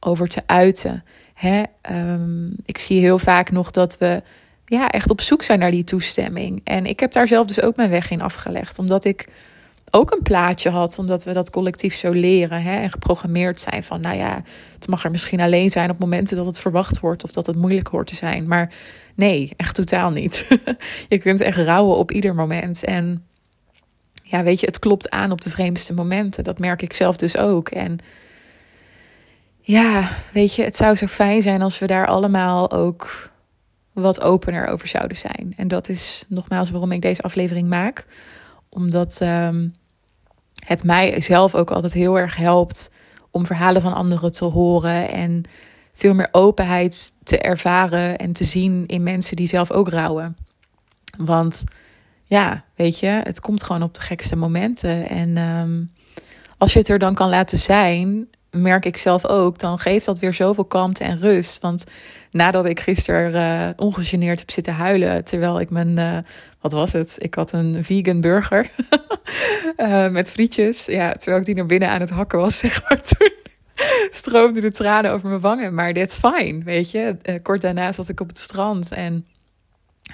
over 0.01 0.29
te 0.29 0.43
uiten. 0.47 1.05
Hè, 1.35 1.63
um, 1.91 2.57
ik 2.65 2.79
zie 2.79 3.01
heel 3.01 3.19
vaak 3.19 3.51
nog 3.51 3.71
dat 3.71 3.99
we 3.99 4.23
ja, 4.65 4.89
echt 4.89 5.11
op 5.11 5.21
zoek 5.21 5.43
zijn 5.43 5.59
naar 5.59 5.71
die 5.71 5.85
toestemming. 5.85 6.61
En 6.65 6.87
ik 6.87 7.01
heb 7.01 7.13
daar 7.13 7.29
zelf 7.29 7.47
dus 7.47 7.61
ook 7.61 7.77
mijn 7.77 7.91
weg 7.91 8.11
in 8.11 8.21
afgelegd. 8.21 8.79
Omdat 8.79 9.05
ik 9.05 9.29
ook 9.91 10.11
een 10.11 10.23
plaatje 10.23 10.71
had, 10.71 10.99
omdat 10.99 11.25
we 11.25 11.33
dat 11.33 11.51
collectief 11.51 11.95
zo 11.95 12.13
leren 12.13 12.63
hè, 12.63 12.77
en 12.77 12.91
geprogrammeerd 12.91 13.61
zijn 13.61 13.85
van, 13.85 14.01
nou 14.01 14.17
ja, 14.17 14.43
het 14.75 14.89
mag 14.89 15.05
er 15.05 15.11
misschien 15.11 15.41
alleen 15.41 15.71
zijn 15.71 15.91
op 15.91 15.99
momenten 15.99 16.37
dat 16.37 16.47
het 16.47 16.59
verwacht 16.59 17.01
wordt 17.01 17.25
of 17.25 17.33
dat 17.33 17.47
het 17.47 17.57
moeilijk 17.57 17.89
hoort 17.89 18.07
te 18.07 18.15
zijn. 18.15 18.49
Maar 18.49 18.73
nee, 19.15 19.53
echt 19.57 19.75
totaal 19.75 20.11
niet. 20.11 20.47
je 21.09 21.19
kunt 21.19 21.41
echt 21.41 21.59
rouwen 21.59 21.97
op 21.97 22.13
ieder 22.13 22.35
moment. 22.35 22.85
En 22.85 23.27
ja, 24.23 24.43
weet 24.43 24.61
je, 24.61 24.67
het 24.67 24.79
klopt 24.79 25.11
aan 25.11 25.31
op 25.31 25.41
de 25.41 25.51
vreemdste 25.51 25.95
momenten. 25.95 26.45
Dat 26.45 26.59
merk 26.59 26.83
ik 26.83 26.93
zelf 26.93 27.17
dus 27.17 27.37
ook. 27.37 27.69
En 27.69 27.99
ja, 29.61 30.11
weet 30.33 30.55
je, 30.55 30.63
het 30.63 30.77
zou 30.77 30.95
zo 30.95 31.07
fijn 31.07 31.43
zijn 31.43 31.63
als 31.63 31.79
we 31.79 31.87
daar 31.87 32.07
allemaal 32.07 32.71
ook 32.71 33.31
wat 33.93 34.21
opener 34.21 34.67
over 34.67 34.89
zouden 34.89 35.17
zijn. 35.17 35.55
En 35.57 35.69
dat 35.69 35.89
is 35.89 36.25
nogmaals 36.29 36.71
waarom 36.71 36.93
ik 36.93 37.03
deze 37.03 37.23
aflevering 37.23 37.69
maak. 37.69 38.07
Omdat 38.71 39.21
um, 39.23 39.75
het 40.67 40.85
mij 40.85 41.21
zelf 41.21 41.55
ook 41.55 41.71
altijd 41.71 41.93
heel 41.93 42.19
erg 42.19 42.37
helpt 42.37 42.91
om 43.31 43.47
verhalen 43.47 43.83
van 43.83 43.95
anderen 43.95 44.33
te 44.33 44.45
horen 44.45 45.11
en 45.11 45.43
veel 45.93 46.15
meer 46.15 46.29
openheid 46.33 47.13
te 47.23 47.39
ervaren 47.39 48.19
en 48.19 48.33
te 48.33 48.45
zien 48.45 48.87
in 48.87 49.03
mensen 49.03 49.37
die 49.37 49.49
zelf 49.49 49.71
ook 49.71 49.89
rouwen. 49.89 50.37
Want 51.19 51.65
ja, 52.25 52.65
weet 52.75 52.99
je, 52.99 53.21
het 53.23 53.41
komt 53.41 53.63
gewoon 53.63 53.83
op 53.83 53.95
de 53.95 54.01
gekste 54.01 54.37
momenten. 54.37 55.09
En 55.09 55.37
um, 55.37 55.93
als 56.59 56.73
je 56.73 56.79
het 56.79 56.89
er 56.89 56.99
dan 56.99 57.15
kan 57.15 57.29
laten 57.29 57.59
zijn, 57.59 58.29
merk 58.51 58.85
ik 58.85 58.97
zelf 58.97 59.27
ook, 59.27 59.59
dan 59.59 59.79
geeft 59.79 60.05
dat 60.05 60.19
weer 60.19 60.35
zoveel 60.35 60.65
kalmte 60.65 61.05
en 61.05 61.19
rust. 61.19 61.61
Want 61.61 61.85
nadat 62.31 62.65
ik 62.65 62.81
gisteren 62.81 63.69
uh, 63.69 63.87
ongegeneerd 63.87 64.39
heb 64.39 64.51
zitten 64.51 64.75
huilen, 64.75 65.25
terwijl 65.25 65.61
ik 65.61 65.71
mijn, 65.71 65.99
uh, 65.99 66.19
wat 66.61 66.73
was 66.73 66.93
het? 66.93 67.15
Ik 67.19 67.35
had 67.35 67.53
een 67.53 67.85
vegan 67.85 68.21
burger 68.21 68.71
uh, 69.77 70.09
met 70.19 70.31
frietjes. 70.31 70.87
Ja, 70.87 71.13
terwijl 71.13 71.39
ik 71.39 71.45
die 71.45 71.55
naar 71.55 71.67
binnen 71.67 71.89
aan 71.89 72.01
het 72.01 72.11
hakken 72.11 72.39
was, 72.39 72.59
zeg 72.65 72.89
maar. 72.89 73.03
Toen 73.03 73.33
stroomden 74.11 74.63
de 74.63 74.71
tranen 74.71 75.11
over 75.11 75.29
mijn 75.29 75.41
wangen. 75.41 75.75
Maar 75.75 75.93
that's 75.93 76.19
fine, 76.19 76.65
weet 76.65 76.91
je. 76.91 77.17
kort 77.43 77.61
daarna 77.61 77.93
zat 77.93 78.09
ik 78.09 78.21
op 78.21 78.29
het 78.29 78.39
strand 78.39 78.93
en 78.93 79.27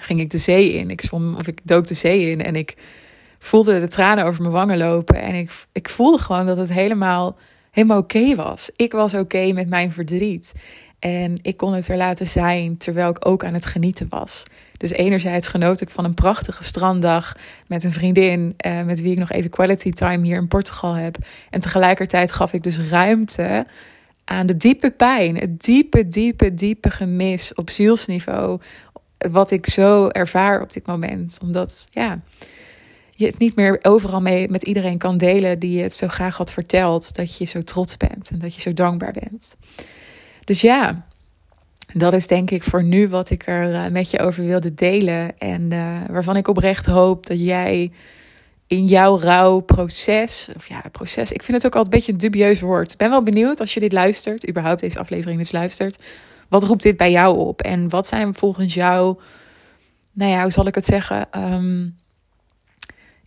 ging 0.00 0.20
ik 0.20 0.30
de 0.30 0.38
zee 0.38 0.72
in. 0.72 0.90
Ik 0.90 1.00
zwom, 1.00 1.34
of 1.34 1.46
ik 1.46 1.60
dook 1.62 1.86
de 1.86 1.94
zee 1.94 2.30
in 2.30 2.42
en 2.42 2.56
ik 2.56 2.76
voelde 3.38 3.80
de 3.80 3.88
tranen 3.88 4.24
over 4.24 4.42
mijn 4.42 4.54
wangen 4.54 4.78
lopen. 4.78 5.20
En 5.20 5.34
ik, 5.34 5.50
ik 5.72 5.88
voelde 5.88 6.18
gewoon 6.18 6.46
dat 6.46 6.56
het 6.56 6.72
helemaal 6.72 7.36
helemaal 7.74 7.98
oké 7.98 8.34
was. 8.34 8.70
Ik 8.76 8.92
was 8.92 9.14
oké 9.14 9.52
met 9.52 9.68
mijn 9.68 9.92
verdriet. 9.92 10.52
En 11.04 11.38
ik 11.42 11.56
kon 11.56 11.72
het 11.72 11.88
er 11.88 11.96
laten 11.96 12.26
zijn 12.26 12.76
terwijl 12.76 13.10
ik 13.10 13.26
ook 13.26 13.44
aan 13.44 13.54
het 13.54 13.66
genieten 13.66 14.06
was. 14.08 14.42
Dus 14.76 14.90
enerzijds 14.90 15.48
genoot 15.48 15.80
ik 15.80 15.88
van 15.88 16.04
een 16.04 16.14
prachtige 16.14 16.62
stranddag 16.62 17.36
met 17.66 17.84
een 17.84 17.92
vriendin, 17.92 18.54
eh, 18.56 18.82
met 18.82 19.00
wie 19.00 19.12
ik 19.12 19.18
nog 19.18 19.30
even 19.30 19.50
quality 19.50 19.90
time 19.90 20.26
hier 20.26 20.36
in 20.36 20.48
Portugal 20.48 20.92
heb. 20.92 21.16
En 21.50 21.60
tegelijkertijd 21.60 22.32
gaf 22.32 22.52
ik 22.52 22.62
dus 22.62 22.78
ruimte 22.78 23.66
aan 24.24 24.46
de 24.46 24.56
diepe 24.56 24.90
pijn, 24.90 25.36
het 25.36 25.62
diepe, 25.62 26.06
diepe, 26.06 26.54
diepe 26.54 26.90
gemis 26.90 27.54
op 27.54 27.70
zielsniveau. 27.70 28.60
Wat 29.18 29.50
ik 29.50 29.66
zo 29.66 30.08
ervaar 30.08 30.62
op 30.62 30.72
dit 30.72 30.86
moment. 30.86 31.38
Omdat, 31.42 31.88
ja, 31.90 32.20
je 33.10 33.26
het 33.26 33.38
niet 33.38 33.56
meer 33.56 33.78
overal 33.82 34.20
mee 34.20 34.48
met 34.48 34.62
iedereen 34.62 34.98
kan 34.98 35.18
delen 35.18 35.58
die 35.58 35.76
je 35.76 35.82
het 35.82 35.94
zo 35.94 36.08
graag 36.08 36.36
had 36.36 36.52
verteld. 36.52 37.16
Dat 37.16 37.36
je 37.36 37.44
zo 37.44 37.62
trots 37.62 37.96
bent 37.96 38.30
en 38.30 38.38
dat 38.38 38.54
je 38.54 38.60
zo 38.60 38.72
dankbaar 38.72 39.12
bent. 39.12 39.56
Dus 40.44 40.60
ja, 40.60 41.06
dat 41.92 42.12
is 42.12 42.26
denk 42.26 42.50
ik 42.50 42.62
voor 42.62 42.84
nu 42.84 43.08
wat 43.08 43.30
ik 43.30 43.46
er 43.46 43.74
eh, 43.74 43.90
met 43.90 44.10
je 44.10 44.18
over 44.18 44.44
wilde 44.44 44.74
delen. 44.74 45.38
En 45.38 45.70
uh, 45.70 45.96
waarvan 46.10 46.36
ik 46.36 46.48
oprecht 46.48 46.86
hoop 46.86 47.26
dat 47.26 47.40
jij 47.40 47.92
in 48.66 48.86
jouw 48.86 49.18
rouwproces, 49.18 50.48
of 50.56 50.68
ja, 50.68 50.82
proces, 50.92 51.32
ik 51.32 51.42
vind 51.42 51.56
het 51.56 51.66
ook 51.66 51.74
altijd 51.74 51.94
een 51.94 51.98
beetje 51.98 52.12
een 52.12 52.30
dubieus 52.30 52.60
woord. 52.60 52.92
Ik 52.92 52.98
ben 52.98 53.10
wel 53.10 53.22
benieuwd 53.22 53.60
als 53.60 53.74
je 53.74 53.80
dit 53.80 53.92
luistert, 53.92 54.48
überhaupt 54.48 54.80
deze 54.80 54.98
aflevering 54.98 55.38
dus 55.38 55.52
luistert. 55.52 56.04
Wat 56.48 56.64
roept 56.64 56.82
dit 56.82 56.96
bij 56.96 57.10
jou 57.10 57.38
op? 57.38 57.62
En 57.62 57.88
wat 57.88 58.06
zijn 58.06 58.34
volgens 58.34 58.74
jou, 58.74 59.18
nou 60.12 60.30
ja, 60.30 60.42
hoe 60.42 60.52
zal 60.52 60.66
ik 60.66 60.74
het 60.74 60.84
zeggen? 60.84 61.28
Um, 61.52 61.96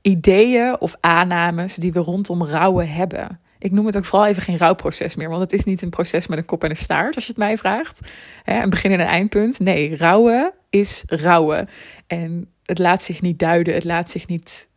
ideeën 0.01 0.79
of 0.79 0.95
aannames 0.99 1.75
die 1.75 1.91
we 1.91 1.99
rondom 1.99 2.43
rouwen 2.43 2.89
hebben. 2.89 3.39
Ik 3.59 3.71
noem 3.71 3.85
het 3.85 3.97
ook 3.97 4.05
vooral 4.05 4.27
even 4.27 4.41
geen 4.41 4.57
rouwproces 4.57 5.15
meer, 5.15 5.29
want 5.29 5.41
het 5.41 5.53
is 5.53 5.63
niet 5.63 5.81
een 5.81 5.89
proces 5.89 6.27
met 6.27 6.37
een 6.37 6.45
kop 6.45 6.63
en 6.63 6.69
een 6.69 6.75
staart, 6.75 7.15
als 7.15 7.23
je 7.23 7.29
het 7.29 7.39
mij 7.39 7.57
vraagt. 7.57 7.99
een 8.45 8.69
begin 8.69 8.91
en 8.91 8.99
een 8.99 9.05
eindpunt. 9.05 9.59
Nee, 9.59 9.97
rouwen 9.97 10.53
is 10.69 11.03
rouwen. 11.07 11.69
En 12.07 12.51
het 12.65 12.79
laat 12.79 13.01
zich 13.01 13.21
niet 13.21 13.39
duiden, 13.39 13.73
het 13.73 13.83
laat 13.83 14.09
zich 14.09 14.27
niet 14.27 14.69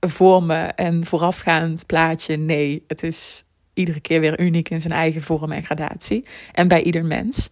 vormen 0.00 0.76
en 0.76 1.04
voorafgaand 1.04 1.86
plaatje. 1.86 2.36
Nee, 2.36 2.84
het 2.86 3.02
is 3.02 3.44
iedere 3.74 4.00
keer 4.00 4.20
weer 4.20 4.40
uniek 4.40 4.68
in 4.68 4.80
zijn 4.80 4.92
eigen 4.92 5.22
vorm 5.22 5.52
en 5.52 5.64
gradatie. 5.64 6.24
En 6.52 6.68
bij 6.68 6.82
ieder 6.82 7.04
mens. 7.04 7.50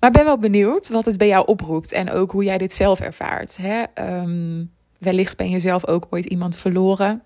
Maar 0.00 0.10
ben 0.10 0.24
wel 0.24 0.38
benieuwd 0.38 0.88
wat 0.88 1.04
het 1.04 1.18
bij 1.18 1.28
jou 1.28 1.46
oproept 1.46 1.92
en 1.92 2.10
ook 2.10 2.30
hoe 2.30 2.44
jij 2.44 2.58
dit 2.58 2.72
zelf 2.72 3.00
ervaart. 3.00 3.56
Hè? 3.56 3.82
Ehm, 3.94 4.64
wellicht 4.98 5.36
ben 5.36 5.50
je 5.50 5.58
zelf 5.58 5.86
ook 5.86 6.06
ooit 6.10 6.24
iemand 6.24 6.56
verloren. 6.56 7.22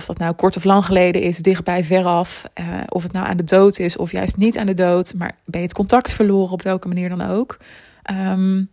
Of 0.00 0.06
dat 0.06 0.18
nou 0.18 0.34
kort 0.34 0.56
of 0.56 0.64
lang 0.64 0.84
geleden 0.84 1.22
is, 1.22 1.38
dichtbij, 1.38 1.84
veraf. 1.84 2.44
Uh, 2.60 2.66
of 2.88 3.02
het 3.02 3.12
nou 3.12 3.26
aan 3.26 3.36
de 3.36 3.44
dood 3.44 3.78
is 3.78 3.96
of 3.96 4.12
juist 4.12 4.36
niet 4.36 4.58
aan 4.58 4.66
de 4.66 4.74
dood. 4.74 5.14
Maar 5.14 5.36
ben 5.44 5.60
je 5.60 5.66
het 5.66 5.76
contact 5.76 6.12
verloren 6.12 6.52
op 6.52 6.62
welke 6.62 6.88
manier 6.88 7.08
dan 7.08 7.20
ook. 7.20 7.56
Um, 8.10 8.70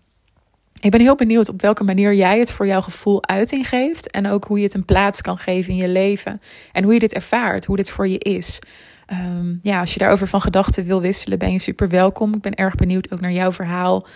ik 0.80 0.92
ben 0.92 1.02
heel 1.02 1.16
benieuwd 1.16 1.50
op 1.50 1.62
welke 1.62 1.84
manier 1.84 2.14
jij 2.14 2.40
het 2.40 2.52
voor 2.52 2.68
jouw 2.68 2.82
gevoel 2.82 3.28
uiting 3.28 3.70
geeft. 3.70 4.12
En 4.12 4.28
ook 4.28 4.46
hoe 4.46 4.58
je 4.58 4.64
het 4.64 4.74
een 4.74 4.86
plaats 4.86 5.22
kan 5.22 5.38
geven 5.38 5.72
in 5.72 5.78
je 5.78 5.88
leven. 5.88 6.42
En 6.72 6.84
hoe 6.84 6.94
je 6.94 7.00
dit 7.00 7.14
ervaart, 7.14 7.66
hoe 7.66 7.76
dit 7.76 7.90
voor 7.90 8.08
je 8.08 8.20
is. 8.20 8.60
Ehm, 9.06 9.56
ja, 9.62 9.80
als 9.80 9.94
je 9.94 10.00
daarover 10.00 10.28
van 10.28 10.42
gedachten 10.42 10.86
wil 10.86 11.02
wisselen, 11.02 11.40
ben 11.40 11.52
je 11.52 11.60
super 11.60 11.90
welkom. 11.90 12.34
Ik 12.34 12.42
ben 12.42 12.56
erg 12.56 12.76
benieuwd 12.76 13.12
ook 13.12 13.22
naar 13.22 13.32
jouw 13.32 13.52
verhaal 13.52 14.08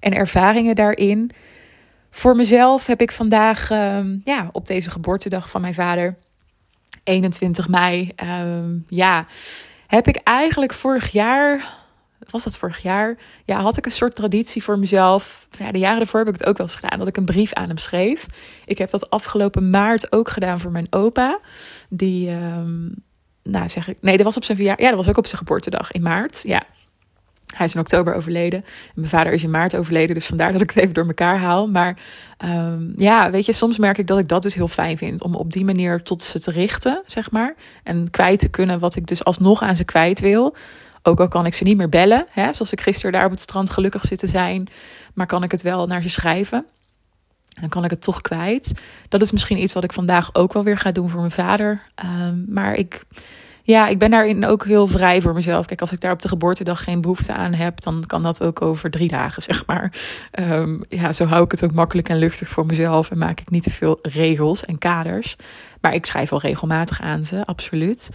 en 0.00 0.14
ervaringen 0.14 0.74
daarin. 0.74 1.30
Voor 2.10 2.36
mezelf 2.36 2.86
heb 2.86 3.00
ik 3.00 3.12
vandaag, 3.12 3.70
ehm, 3.70 4.16
ja, 4.24 4.48
op 4.52 4.66
deze 4.66 4.90
geboortedag 4.90 5.50
van 5.50 5.60
mijn 5.60 5.74
vader, 5.74 6.16
21 7.10 7.68
mei, 7.68 8.12
ehm, 8.16 8.78
ja, 8.88 9.26
heb 9.86 10.06
ik 10.06 10.16
eigenlijk 10.16 10.72
vorig 10.72 11.12
jaar 11.12 11.78
was 12.30 12.44
dat 12.44 12.56
vorig 12.56 12.82
jaar? 12.82 13.16
Ja, 13.44 13.60
had 13.60 13.76
ik 13.76 13.84
een 13.84 13.90
soort 13.90 14.14
traditie 14.14 14.62
voor 14.62 14.78
mezelf. 14.78 15.48
Ja, 15.50 15.72
de 15.72 15.78
jaren 15.78 16.00
ervoor 16.00 16.18
heb 16.18 16.28
ik 16.28 16.38
het 16.38 16.46
ook 16.46 16.56
wel 16.56 16.66
eens 16.66 16.76
gedaan, 16.76 16.98
dat 16.98 17.08
ik 17.08 17.16
een 17.16 17.24
brief 17.24 17.52
aan 17.52 17.68
hem 17.68 17.76
schreef. 17.76 18.26
Ik 18.64 18.78
heb 18.78 18.90
dat 18.90 19.10
afgelopen 19.10 19.70
maart 19.70 20.12
ook 20.12 20.28
gedaan 20.28 20.60
voor 20.60 20.70
mijn 20.70 20.86
opa. 20.90 21.40
Die, 21.88 22.30
um, 22.30 22.94
nou 23.42 23.68
zeg 23.68 23.88
ik, 23.88 23.96
nee, 24.00 24.16
dat 24.16 24.24
was 24.24 24.36
op 24.36 24.44
zijn 24.44 24.56
verjaardag. 24.56 24.84
Ja, 24.84 24.90
dat 24.90 25.04
was 25.04 25.08
ook 25.08 25.18
op 25.18 25.26
zijn 25.26 25.38
geboortedag 25.38 25.90
in 25.90 26.02
maart. 26.02 26.42
Ja, 26.42 26.62
hij 27.56 27.66
is 27.66 27.74
in 27.74 27.80
oktober 27.80 28.14
overleden. 28.14 28.64
En 28.64 28.92
mijn 28.94 29.08
vader 29.08 29.32
is 29.32 29.42
in 29.42 29.50
maart 29.50 29.76
overleden. 29.76 30.14
Dus 30.14 30.26
vandaar 30.26 30.52
dat 30.52 30.60
ik 30.60 30.70
het 30.70 30.78
even 30.78 30.94
door 30.94 31.06
elkaar 31.06 31.38
haal. 31.38 31.68
Maar 31.68 31.98
um, 32.44 32.92
ja, 32.96 33.30
weet 33.30 33.46
je, 33.46 33.52
soms 33.52 33.78
merk 33.78 33.98
ik 33.98 34.06
dat 34.06 34.18
ik 34.18 34.28
dat 34.28 34.42
dus 34.42 34.54
heel 34.54 34.68
fijn 34.68 34.98
vind. 34.98 35.22
Om 35.22 35.34
op 35.34 35.52
die 35.52 35.64
manier 35.64 36.02
tot 36.02 36.22
ze 36.22 36.40
te 36.40 36.50
richten, 36.50 37.02
zeg 37.06 37.30
maar. 37.30 37.54
En 37.82 38.10
kwijt 38.10 38.38
te 38.38 38.48
kunnen 38.48 38.78
wat 38.78 38.96
ik 38.96 39.06
dus 39.06 39.24
alsnog 39.24 39.62
aan 39.62 39.76
ze 39.76 39.84
kwijt 39.84 40.20
wil. 40.20 40.56
Ook 41.02 41.20
al 41.20 41.28
kan 41.28 41.46
ik 41.46 41.54
ze 41.54 41.64
niet 41.64 41.76
meer 41.76 41.88
bellen, 41.88 42.26
hè, 42.30 42.52
zoals 42.52 42.72
ik 42.72 42.80
gisteren 42.80 43.12
daar 43.12 43.24
op 43.24 43.30
het 43.30 43.40
strand 43.40 43.70
gelukkig 43.70 44.04
zit 44.04 44.18
te 44.18 44.26
zijn, 44.26 44.68
maar 45.14 45.26
kan 45.26 45.42
ik 45.42 45.50
het 45.50 45.62
wel 45.62 45.86
naar 45.86 46.02
ze 46.02 46.10
schrijven. 46.10 46.66
Dan 47.60 47.68
kan 47.68 47.84
ik 47.84 47.90
het 47.90 48.02
toch 48.02 48.20
kwijt. 48.20 48.82
Dat 49.08 49.20
is 49.20 49.30
misschien 49.30 49.62
iets 49.62 49.72
wat 49.72 49.84
ik 49.84 49.92
vandaag 49.92 50.34
ook 50.34 50.52
wel 50.52 50.64
weer 50.64 50.78
ga 50.78 50.92
doen 50.92 51.10
voor 51.10 51.20
mijn 51.20 51.32
vader. 51.32 51.82
Um, 52.04 52.44
maar 52.48 52.74
ik, 52.74 53.04
ja, 53.62 53.88
ik 53.88 53.98
ben 53.98 54.10
daarin 54.10 54.46
ook 54.46 54.64
heel 54.64 54.86
vrij 54.86 55.20
voor 55.20 55.34
mezelf. 55.34 55.66
Kijk, 55.66 55.80
als 55.80 55.92
ik 55.92 56.00
daar 56.00 56.12
op 56.12 56.22
de 56.22 56.28
geboortedag 56.28 56.84
geen 56.84 57.00
behoefte 57.00 57.32
aan 57.32 57.52
heb, 57.52 57.80
dan 57.80 58.04
kan 58.06 58.22
dat 58.22 58.42
ook 58.42 58.62
over 58.62 58.90
drie 58.90 59.08
dagen, 59.08 59.42
zeg 59.52 59.66
maar. 59.66 59.92
Um, 60.40 60.80
ja, 60.88 61.12
zo 61.12 61.24
hou 61.24 61.44
ik 61.44 61.50
het 61.50 61.64
ook 61.64 61.72
makkelijk 61.72 62.08
en 62.08 62.18
luchtig 62.18 62.48
voor 62.48 62.66
mezelf 62.66 63.10
en 63.10 63.18
maak 63.18 63.40
ik 63.40 63.50
niet 63.50 63.62
te 63.62 63.70
veel 63.70 63.98
regels 64.02 64.64
en 64.64 64.78
kaders. 64.78 65.36
Maar 65.80 65.94
ik 65.94 66.06
schrijf 66.06 66.30
wel 66.30 66.40
regelmatig 66.40 67.00
aan 67.00 67.24
ze, 67.24 67.46
absoluut. 67.46 68.10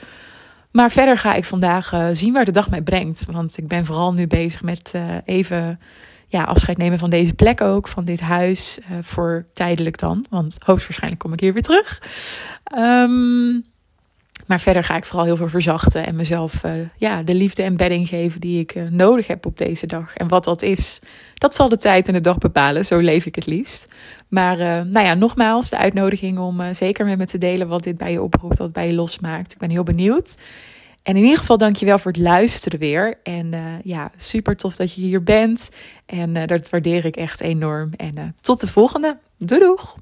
Maar 0.71 0.91
verder 0.91 1.17
ga 1.17 1.33
ik 1.33 1.45
vandaag 1.45 1.93
uh, 1.93 2.07
zien 2.11 2.33
waar 2.33 2.45
de 2.45 2.51
dag 2.51 2.69
mij 2.69 2.81
brengt. 2.81 3.27
Want 3.31 3.57
ik 3.57 3.67
ben 3.67 3.85
vooral 3.85 4.13
nu 4.13 4.27
bezig 4.27 4.63
met 4.63 4.91
uh, 4.95 5.15
even 5.25 5.79
ja, 6.27 6.43
afscheid 6.43 6.77
nemen 6.77 6.99
van 6.99 7.09
deze 7.09 7.33
plek 7.33 7.61
ook, 7.61 7.87
van 7.87 8.05
dit 8.05 8.19
huis, 8.19 8.79
uh, 8.79 8.97
voor 9.01 9.45
tijdelijk 9.53 9.97
dan. 9.97 10.25
Want 10.29 10.57
hoogstwaarschijnlijk 10.65 11.21
kom 11.21 11.33
ik 11.33 11.39
hier 11.39 11.53
weer 11.53 11.61
terug. 11.61 12.01
Um, 12.77 13.65
maar 14.45 14.59
verder 14.59 14.83
ga 14.83 14.95
ik 14.95 15.05
vooral 15.05 15.25
heel 15.25 15.37
veel 15.37 15.49
verzachten 15.49 16.05
en 16.05 16.15
mezelf 16.15 16.63
uh, 16.63 16.71
ja, 16.97 17.23
de 17.23 17.33
liefde 17.33 17.63
en 17.63 17.77
bedding 17.77 18.07
geven 18.07 18.39
die 18.39 18.59
ik 18.59 18.75
uh, 18.75 18.89
nodig 18.89 19.27
heb 19.27 19.45
op 19.45 19.57
deze 19.57 19.87
dag. 19.87 20.15
En 20.15 20.27
wat 20.27 20.43
dat 20.43 20.61
is, 20.61 20.99
dat 21.33 21.55
zal 21.55 21.69
de 21.69 21.77
tijd 21.77 22.07
en 22.07 22.13
de 22.13 22.21
dag 22.21 22.37
bepalen. 22.37 22.85
Zo 22.85 22.99
leef 22.99 23.25
ik 23.25 23.35
het 23.35 23.45
liefst. 23.45 23.95
Maar 24.27 24.59
uh, 24.59 24.65
nou 24.65 25.05
ja, 25.05 25.13
nogmaals, 25.13 25.69
de 25.69 25.77
uitnodiging 25.77 26.39
om 26.39 26.73
zeker 26.73 27.05
met 27.05 27.17
me 27.17 27.25
te 27.25 27.37
delen 27.37 27.67
wat 27.67 27.83
dit 27.83 27.97
bij 27.97 28.11
je 28.11 28.21
oproept, 28.21 28.57
wat 28.57 28.73
bij 28.73 28.87
je 28.87 28.93
losmaakt. 28.93 29.51
Ik 29.51 29.57
ben 29.57 29.69
heel 29.69 29.83
benieuwd. 29.83 30.37
En 31.03 31.15
in 31.15 31.23
ieder 31.23 31.37
geval 31.37 31.57
dankjewel 31.57 31.99
voor 31.99 32.11
het 32.11 32.21
luisteren 32.21 32.79
weer. 32.79 33.19
En 33.23 33.79
ja, 33.83 34.11
super 34.15 34.55
tof 34.55 34.75
dat 34.75 34.93
je 34.93 35.01
hier 35.01 35.23
bent. 35.23 35.69
En 36.05 36.47
dat 36.47 36.69
waardeer 36.69 37.05
ik 37.05 37.15
echt 37.15 37.41
enorm. 37.41 37.89
En 37.95 38.35
tot 38.41 38.61
de 38.61 38.67
volgende. 38.67 39.17
Doei 39.37 39.61
doeg! 39.61 39.97